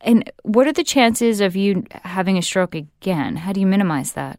and 0.00 0.30
what 0.44 0.68
are 0.68 0.72
the 0.72 0.84
chances 0.84 1.40
of 1.40 1.56
you 1.56 1.84
having 2.04 2.38
a 2.38 2.42
stroke 2.42 2.76
again? 2.76 3.34
How 3.34 3.52
do 3.52 3.58
you 3.58 3.66
minimize 3.66 4.12
that? 4.12 4.38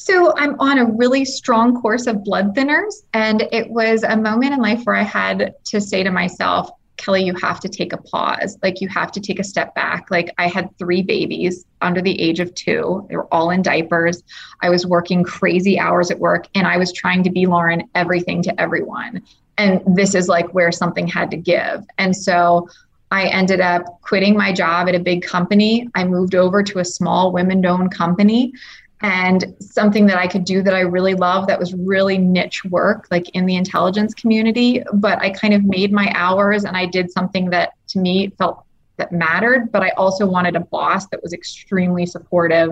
So 0.00 0.32
I'm 0.36 0.58
on 0.60 0.78
a 0.78 0.84
really 0.84 1.24
strong 1.24 1.74
course 1.82 2.06
of 2.06 2.22
blood 2.22 2.54
thinners. 2.54 3.02
And 3.14 3.48
it 3.50 3.68
was 3.68 4.04
a 4.04 4.16
moment 4.16 4.54
in 4.54 4.60
life 4.60 4.84
where 4.84 4.94
I 4.94 5.02
had 5.02 5.56
to 5.64 5.80
say 5.80 6.04
to 6.04 6.10
myself, 6.12 6.70
Kelley, 6.98 7.24
you 7.24 7.34
have 7.34 7.58
to 7.60 7.68
take 7.68 7.92
a 7.92 7.96
pause. 7.96 8.56
Like, 8.62 8.80
you 8.80 8.88
have 8.88 9.10
to 9.10 9.20
take 9.20 9.40
a 9.40 9.44
step 9.44 9.74
back. 9.74 10.08
Like, 10.08 10.32
I 10.38 10.46
had 10.46 10.70
three 10.78 11.02
babies 11.02 11.64
under 11.80 12.00
the 12.00 12.18
age 12.20 12.38
of 12.38 12.54
two. 12.54 13.06
They 13.08 13.16
were 13.16 13.26
all 13.34 13.50
in 13.50 13.60
diapers. 13.60 14.22
I 14.62 14.70
was 14.70 14.86
working 14.86 15.24
crazy 15.24 15.80
hours 15.80 16.12
at 16.12 16.20
work, 16.20 16.46
and 16.54 16.66
I 16.66 16.76
was 16.76 16.92
trying 16.92 17.24
to 17.24 17.30
be 17.30 17.46
Lauren, 17.46 17.82
everything 17.96 18.40
to 18.44 18.60
everyone. 18.60 19.22
And 19.58 19.82
this 19.96 20.14
is 20.14 20.28
like 20.28 20.54
where 20.54 20.70
something 20.70 21.08
had 21.08 21.32
to 21.32 21.36
give. 21.36 21.84
And 21.98 22.16
so 22.16 22.68
I 23.10 23.26
ended 23.26 23.60
up 23.60 24.00
quitting 24.02 24.36
my 24.36 24.52
job 24.52 24.88
at 24.88 24.94
a 24.94 25.00
big 25.00 25.22
company. 25.22 25.88
I 25.96 26.04
moved 26.04 26.36
over 26.36 26.62
to 26.62 26.78
a 26.78 26.84
small 26.84 27.32
women 27.32 27.66
owned 27.66 27.92
company 27.92 28.52
and 29.00 29.54
something 29.60 30.06
that 30.06 30.18
I 30.18 30.26
could 30.26 30.44
do 30.44 30.62
that 30.62 30.74
I 30.74 30.80
really 30.80 31.14
love 31.14 31.46
that 31.46 31.58
was 31.58 31.72
really 31.74 32.18
niche 32.18 32.64
work, 32.64 33.06
like 33.10 33.28
in 33.30 33.46
the 33.46 33.56
intelligence 33.56 34.12
community. 34.14 34.82
But 34.92 35.20
I 35.20 35.30
kind 35.30 35.54
of 35.54 35.64
made 35.64 35.92
my 35.92 36.10
hours 36.14 36.64
and 36.64 36.76
I 36.76 36.86
did 36.86 37.10
something 37.12 37.50
that 37.50 37.74
to 37.88 37.98
me 37.98 38.30
felt 38.38 38.64
that 38.96 39.12
mattered. 39.12 39.70
But 39.70 39.82
I 39.82 39.90
also 39.90 40.26
wanted 40.26 40.56
a 40.56 40.60
boss 40.60 41.06
that 41.08 41.22
was 41.22 41.32
extremely 41.32 42.06
supportive 42.06 42.70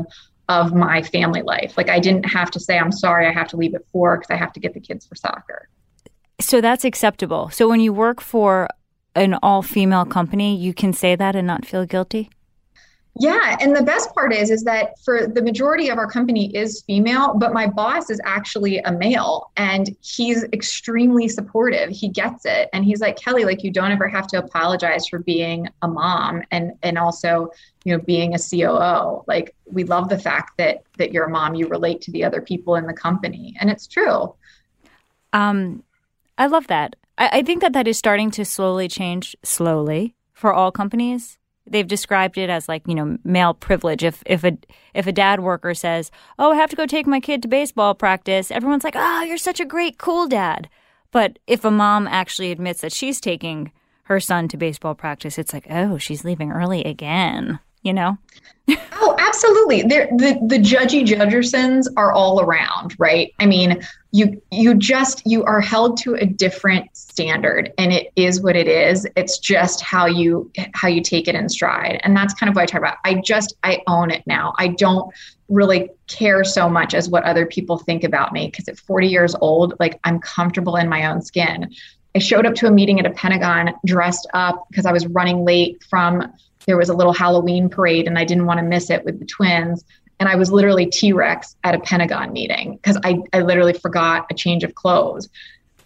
of 0.49 0.75
my 0.75 1.03
family 1.03 1.43
life. 1.43 1.77
Like 1.77 1.89
I 1.89 2.01
didn't 2.01 2.25
have 2.25 2.51
to 2.53 2.61
say, 2.61 2.79
I'm 2.79 2.93
sorry, 2.93 3.27
I 3.27 3.33
have 3.33 3.49
to 3.49 3.57
leave 3.57 3.75
at 3.75 3.87
four 3.89 4.17
because 4.17 4.31
I 4.31 4.37
have 4.37 4.53
to 4.55 4.61
get 4.61 4.75
the 4.75 4.81
kids 4.81 5.07
for 5.07 5.15
soccer. 5.15 5.69
So 6.41 6.61
that's 6.61 6.85
acceptable. 6.85 7.51
So 7.51 7.69
when 7.69 7.81
you 7.81 7.93
work 7.93 8.21
for 8.21 8.69
an 9.15 9.35
all 9.43 9.63
female 9.63 10.05
company, 10.05 10.57
you 10.57 10.75
can 10.75 10.93
say 10.93 11.17
that 11.17 11.35
and 11.35 11.47
not 11.47 11.65
feel 11.65 11.87
guilty? 11.87 12.31
Yeah, 13.19 13.57
and 13.61 13.75
the 13.75 13.83
best 13.83 14.15
part 14.15 14.35
is 14.35 14.51
is 14.51 14.63
that 14.65 15.01
for 15.03 15.27
the 15.27 15.41
majority 15.41 15.89
of 15.89 15.97
our 15.97 16.07
company 16.07 16.55
is 16.55 16.83
female, 16.83 17.33
but 17.35 17.55
my 17.55 17.67
boss 17.67 18.11
is 18.11 18.21
actually 18.25 18.79
a 18.81 18.93
male 18.93 19.53
and 19.57 19.97
he's 20.03 20.45
extremely 20.53 21.27
supportive. 21.27 21.89
He 21.89 22.09
gets 22.09 22.45
it 22.45 22.69
and 22.75 22.85
he's 22.85 23.01
like, 23.01 23.17
"Kelley, 23.17 23.47
like 23.47 23.65
you 23.65 23.71
don't 23.71 23.91
ever 23.91 24.07
have 24.07 24.27
to 24.29 24.39
apologize 24.39 25.09
for 25.09 25.21
being 25.21 25.67
a 25.81 25.89
mom 25.89 26.43
and 26.51 26.73
and 26.83 26.99
also, 26.99 27.51
you 27.85 27.97
know, 27.97 28.03
being 28.05 28.35
a 28.35 28.39
COO. 28.39 29.25
Like 29.27 29.55
we 29.65 29.85
love 29.85 30.11
the 30.11 30.19
fact 30.19 30.59
that 30.59 30.83
that 30.99 31.13
you're 31.13 31.25
a 31.25 31.31
mom, 31.31 31.55
you 31.55 31.69
relate 31.69 32.03
to 32.03 32.11
the 32.11 32.23
other 32.23 32.43
people 32.43 32.75
in 32.75 32.87
the 32.87 32.95
company." 32.95 33.57
And 33.59 33.71
it's 33.71 33.87
true. 33.87 34.35
Um 35.33 35.85
I 36.37 36.49
love 36.49 36.67
that. 36.67 36.97
I, 37.17 37.39
I 37.39 37.43
think 37.43 37.63
that 37.63 37.73
that 37.73 37.89
is 37.89 37.97
starting 37.97 38.31
to 38.33 38.45
slowly 38.45 38.89
change 38.89 39.35
slowly 39.43 40.17
for 40.35 40.53
all 40.53 40.71
companies 40.71 41.39
they've 41.67 41.87
described 41.87 42.39
it 42.39 42.51
as 42.51 42.69
like 42.69 42.83
you 42.87 42.95
know 42.95 43.19
male 43.25 43.55
privilege. 43.55 44.05
If 44.05 44.23
if 44.27 44.45
a 44.45 44.57
if 44.95 45.07
a 45.07 45.13
dad 45.13 45.41
worker 45.41 45.75
says 45.75 46.11
oh 46.39 46.53
i 46.53 46.57
have 46.57 46.71
to 46.71 46.77
go 46.77 46.87
take 46.87 47.07
my 47.07 47.21
kid 47.21 47.43
to 47.43 47.49
baseball 47.49 47.95
practice 47.95 48.51
everyone's 48.51 48.85
like 48.85 48.97
oh 48.97 49.23
you're 49.23 49.39
such 49.39 49.61
a 49.61 49.65
great 49.65 49.99
cool 49.99 50.27
dad. 50.27 50.69
But 51.13 51.39
if 51.47 51.65
a 51.65 51.71
mom 51.71 52.07
actually 52.07 52.51
admits 52.51 52.81
that 52.81 52.93
she's 52.93 53.21
taking 53.21 53.73
her 54.05 54.21
son 54.21 54.49
to 54.49 54.57
baseball 54.57 54.95
practice 54.95 55.39
it's 55.39 55.53
like 55.53 55.67
oh 55.71 55.99
she's 55.99 56.25
leaving 56.25 56.53
early 56.53 56.85
again 56.85 57.59
you 57.87 57.93
know? 57.93 58.19
Oh 58.99 59.15
absolutely. 59.19 59.83
The 59.83 60.09
the 60.49 60.59
judgy 60.59 61.07
judgersons 61.07 61.89
are 61.97 62.13
all 62.13 62.41
around 62.41 62.97
right? 62.99 63.33
I 63.39 63.47
mean 63.47 63.81
you 64.11 64.43
you 64.51 64.75
just 64.75 65.23
you 65.25 65.45
are 65.45 65.61
held 65.61 65.99
to 65.99 66.15
a 66.15 66.27
different 66.27 66.89
standard 66.97 67.73
and 67.79 67.93
it 67.93 68.13
is 68.17 68.41
what 68.41 68.57
it 68.57 68.67
is. 68.67 69.07
It's 69.15 69.39
just 69.39 69.83
how 69.83 70.07
you 70.07 70.51
how 70.75 70.89
you 70.89 71.01
take 71.01 71.29
it 71.29 71.35
in 71.37 71.49
stride. 71.49 72.01
And 72.03 72.17
that's 72.17 72.35
kind 72.35 72.51
of 72.51 72.57
what 72.57 72.63
i 72.63 72.67
talk 72.67 72.81
about. 72.81 72.97
I 73.05 73.21
just 73.25 73.55
i 73.63 73.81
own 73.87 74.11
it 74.11 74.25
now. 74.27 74.55
I 74.59 74.69
don't 74.69 75.15
really 75.49 75.91
care 76.09 76.43
so 76.43 76.69
much 76.69 76.93
as 76.93 77.09
what 77.09 77.23
other 77.23 77.47
people 77.47 77.79
think 77.79 78.03
about 78.03 78.33
me 78.33 78.49
because 78.49 78.67
at 78.69 78.79
40 78.79 79.07
years 79.07 79.37
old 79.41 79.75
like 79.79 80.01
i'm 80.03 80.19
comfortable 80.19 80.75
in 80.75 80.89
my 80.89 81.07
own 81.07 81.23
skin. 81.23 81.73
I 82.17 82.19
showed 82.19 82.47
up 82.47 82.55
to 82.57 82.67
a 82.67 82.71
meeting 82.71 82.99
at 82.99 83.07
a 83.07 83.11
pentagon 83.11 83.75
dressed 83.85 84.27
up 84.35 84.67
because 84.71 84.87
i 84.87 84.93
was 84.93 85.07
running 85.07 85.45
late 85.45 85.85
from 85.85 86.33
there 86.67 86.77
was 86.77 86.89
a 86.89 86.95
little 86.95 87.13
halloween 87.13 87.69
parade 87.69 88.07
and 88.07 88.19
i 88.19 88.25
didn't 88.25 88.47
want 88.47 88.59
to 88.59 88.65
miss 88.65 88.91
it 88.91 89.05
with 89.05 89.19
the 89.19 89.27
twins 89.27 89.85
and 90.19 90.29
I 90.29 90.37
was 90.37 90.51
literally 90.51 90.87
T 90.87 91.13
Rex 91.13 91.57
at 91.65 91.75
a 91.75 91.81
Pentagon 91.81 92.33
meeting 92.33 92.77
because 92.77 92.99
I, 93.05 93.19
I 93.33 93.41
literally 93.41 93.73
forgot 93.73 94.27
a 94.31 94.35
change 94.35 94.65
of 94.65 94.75
clothes. 94.75 95.29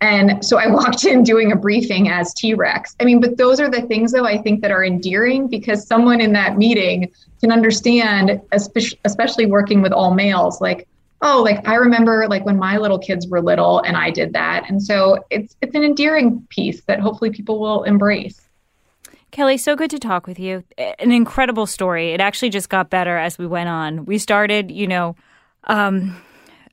And 0.00 0.44
so 0.44 0.58
I 0.58 0.66
walked 0.70 1.04
in 1.04 1.22
doing 1.22 1.52
a 1.52 1.56
briefing 1.56 2.08
as 2.08 2.32
T 2.34 2.54
Rex. 2.54 2.96
I 3.00 3.04
mean, 3.04 3.20
but 3.20 3.36
those 3.36 3.60
are 3.60 3.68
the 3.68 3.82
things, 3.82 4.12
though, 4.12 4.26
I 4.26 4.38
think 4.38 4.62
that 4.62 4.70
are 4.70 4.84
endearing 4.84 5.48
because 5.48 5.86
someone 5.86 6.20
in 6.20 6.32
that 6.34 6.56
meeting 6.56 7.12
can 7.40 7.52
understand, 7.52 8.40
especially 8.52 9.46
working 9.46 9.82
with 9.82 9.92
all 9.92 10.14
males, 10.14 10.60
like, 10.60 10.86
oh, 11.22 11.42
like 11.42 11.66
I 11.68 11.74
remember 11.74 12.26
like 12.28 12.46
when 12.46 12.56
my 12.56 12.78
little 12.78 12.98
kids 12.98 13.28
were 13.28 13.42
little 13.42 13.80
and 13.80 13.96
I 13.96 14.10
did 14.10 14.32
that. 14.34 14.68
And 14.70 14.82
so 14.82 15.24
it's 15.30 15.56
it's 15.60 15.74
an 15.74 15.84
endearing 15.84 16.46
piece 16.48 16.82
that 16.84 17.00
hopefully 17.00 17.30
people 17.30 17.60
will 17.60 17.82
embrace. 17.82 18.40
Kelley, 19.30 19.56
so 19.56 19.76
good 19.76 19.90
to 19.90 19.98
talk 19.98 20.26
with 20.26 20.38
you. 20.38 20.64
An 20.76 21.12
incredible 21.12 21.66
story. 21.66 22.12
It 22.12 22.20
actually 22.20 22.50
just 22.50 22.68
got 22.68 22.90
better 22.90 23.16
as 23.16 23.38
we 23.38 23.46
went 23.46 23.68
on. 23.68 24.04
We 24.04 24.18
started, 24.18 24.70
you 24.70 24.86
know, 24.86 25.14
um, 25.64 26.16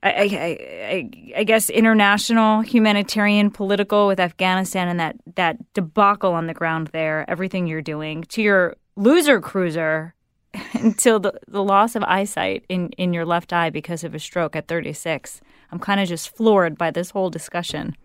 I, 0.02 0.10
I, 0.10 0.22
I, 0.22 1.10
I, 1.38 1.44
guess 1.44 1.70
international, 1.70 2.60
humanitarian, 2.60 3.50
political 3.50 4.06
with 4.06 4.20
Afghanistan 4.20 4.88
and 4.88 5.00
that, 5.00 5.16
that 5.34 5.56
debacle 5.74 6.32
on 6.32 6.46
the 6.46 6.54
ground 6.54 6.88
there, 6.92 7.24
everything 7.28 7.66
you're 7.66 7.82
doing, 7.82 8.22
to 8.28 8.42
your 8.42 8.76
loser 8.96 9.40
cruiser 9.40 10.14
until 10.74 11.18
the, 11.18 11.38
the 11.48 11.62
loss 11.62 11.96
of 11.96 12.02
eyesight 12.04 12.64
in, 12.68 12.90
in 12.90 13.12
your 13.12 13.26
left 13.26 13.52
eye 13.52 13.70
because 13.70 14.04
of 14.04 14.14
a 14.14 14.18
stroke 14.18 14.54
at 14.54 14.68
36. 14.68 15.40
I'm 15.72 15.78
kind 15.78 16.00
of 16.00 16.08
just 16.08 16.34
floored 16.34 16.78
by 16.78 16.90
this 16.90 17.10
whole 17.10 17.30
discussion. 17.30 17.96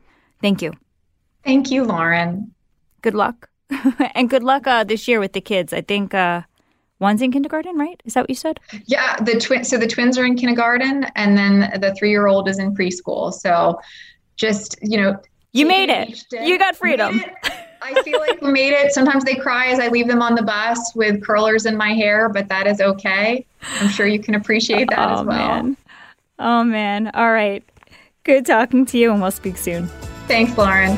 Thank 0.42 0.62
you. 0.62 0.74
Thank 1.44 1.72
you, 1.72 1.84
Lauren. 1.86 2.54
Good 3.02 3.14
luck. 3.14 3.50
and 4.16 4.30
good 4.30 4.44
luck 4.44 4.68
uh, 4.68 4.84
this 4.84 5.08
year 5.08 5.20
with 5.20 5.34
the 5.34 5.42
kids. 5.42 5.74
I 5.74 5.82
think 5.82 6.14
uh, 6.14 6.42
one's 7.00 7.22
in 7.22 7.32
kindergarten, 7.32 7.78
right? 7.78 8.02
Is 8.06 8.14
that 8.14 8.22
what 8.22 8.30
you 8.30 8.36
said? 8.36 8.60
Yeah, 8.86 9.18
the 9.18 9.40
twin. 9.40 9.64
So 9.64 9.78
the 9.78 9.88
twins 9.88 10.18
are 10.18 10.26
in 10.26 10.36
kindergarten, 10.36 11.06
and 11.16 11.38
then 11.38 11.80
the 11.80 11.94
three-year-old 11.96 12.50
is 12.50 12.60
in 12.60 12.76
preschool. 12.76 13.34
So 13.34 13.80
just 14.36 14.78
you 14.82 15.00
know, 15.00 15.20
you 15.52 15.66
made 15.66 15.90
it. 15.90 16.26
You 16.32 16.58
got 16.58 16.76
freedom. 16.76 17.22
I 17.84 18.02
feel 18.04 18.20
like 18.20 18.42
we 18.42 18.52
made 18.52 18.72
it. 18.72 18.94
Sometimes 18.94 19.26
they 19.26 19.36
cry 19.36 19.68
as 19.68 19.80
I 19.80 19.90
leave 19.90 20.08
them 20.08 20.22
on 20.22 20.36
the 20.36 20.42
bus 20.42 20.96
with 20.96 21.22
curlers 21.22 21.66
in 21.66 21.76
my 21.76 21.94
hair, 21.94 22.30
but 22.30 22.48
that 22.48 22.66
is 22.66 22.80
okay. 22.80 23.46
I'm 23.80 23.90
sure 23.90 24.08
you 24.08 24.20
can 24.20 24.36
appreciate 24.36 24.90
that 24.90 25.00
oh, 25.00 25.20
as 25.20 25.26
well. 25.26 25.28
Man. 25.28 25.78
Oh 26.40 26.64
man. 26.64 27.12
All 27.14 27.32
right. 27.32 27.64
Good 28.24 28.46
talking 28.46 28.86
to 28.88 28.98
you, 28.98 29.12
and 29.12 29.22
we'll 29.22 29.32
speak 29.32 29.58
soon. 29.58 29.88
Thanks, 30.28 30.58
Lauren. 30.58 30.98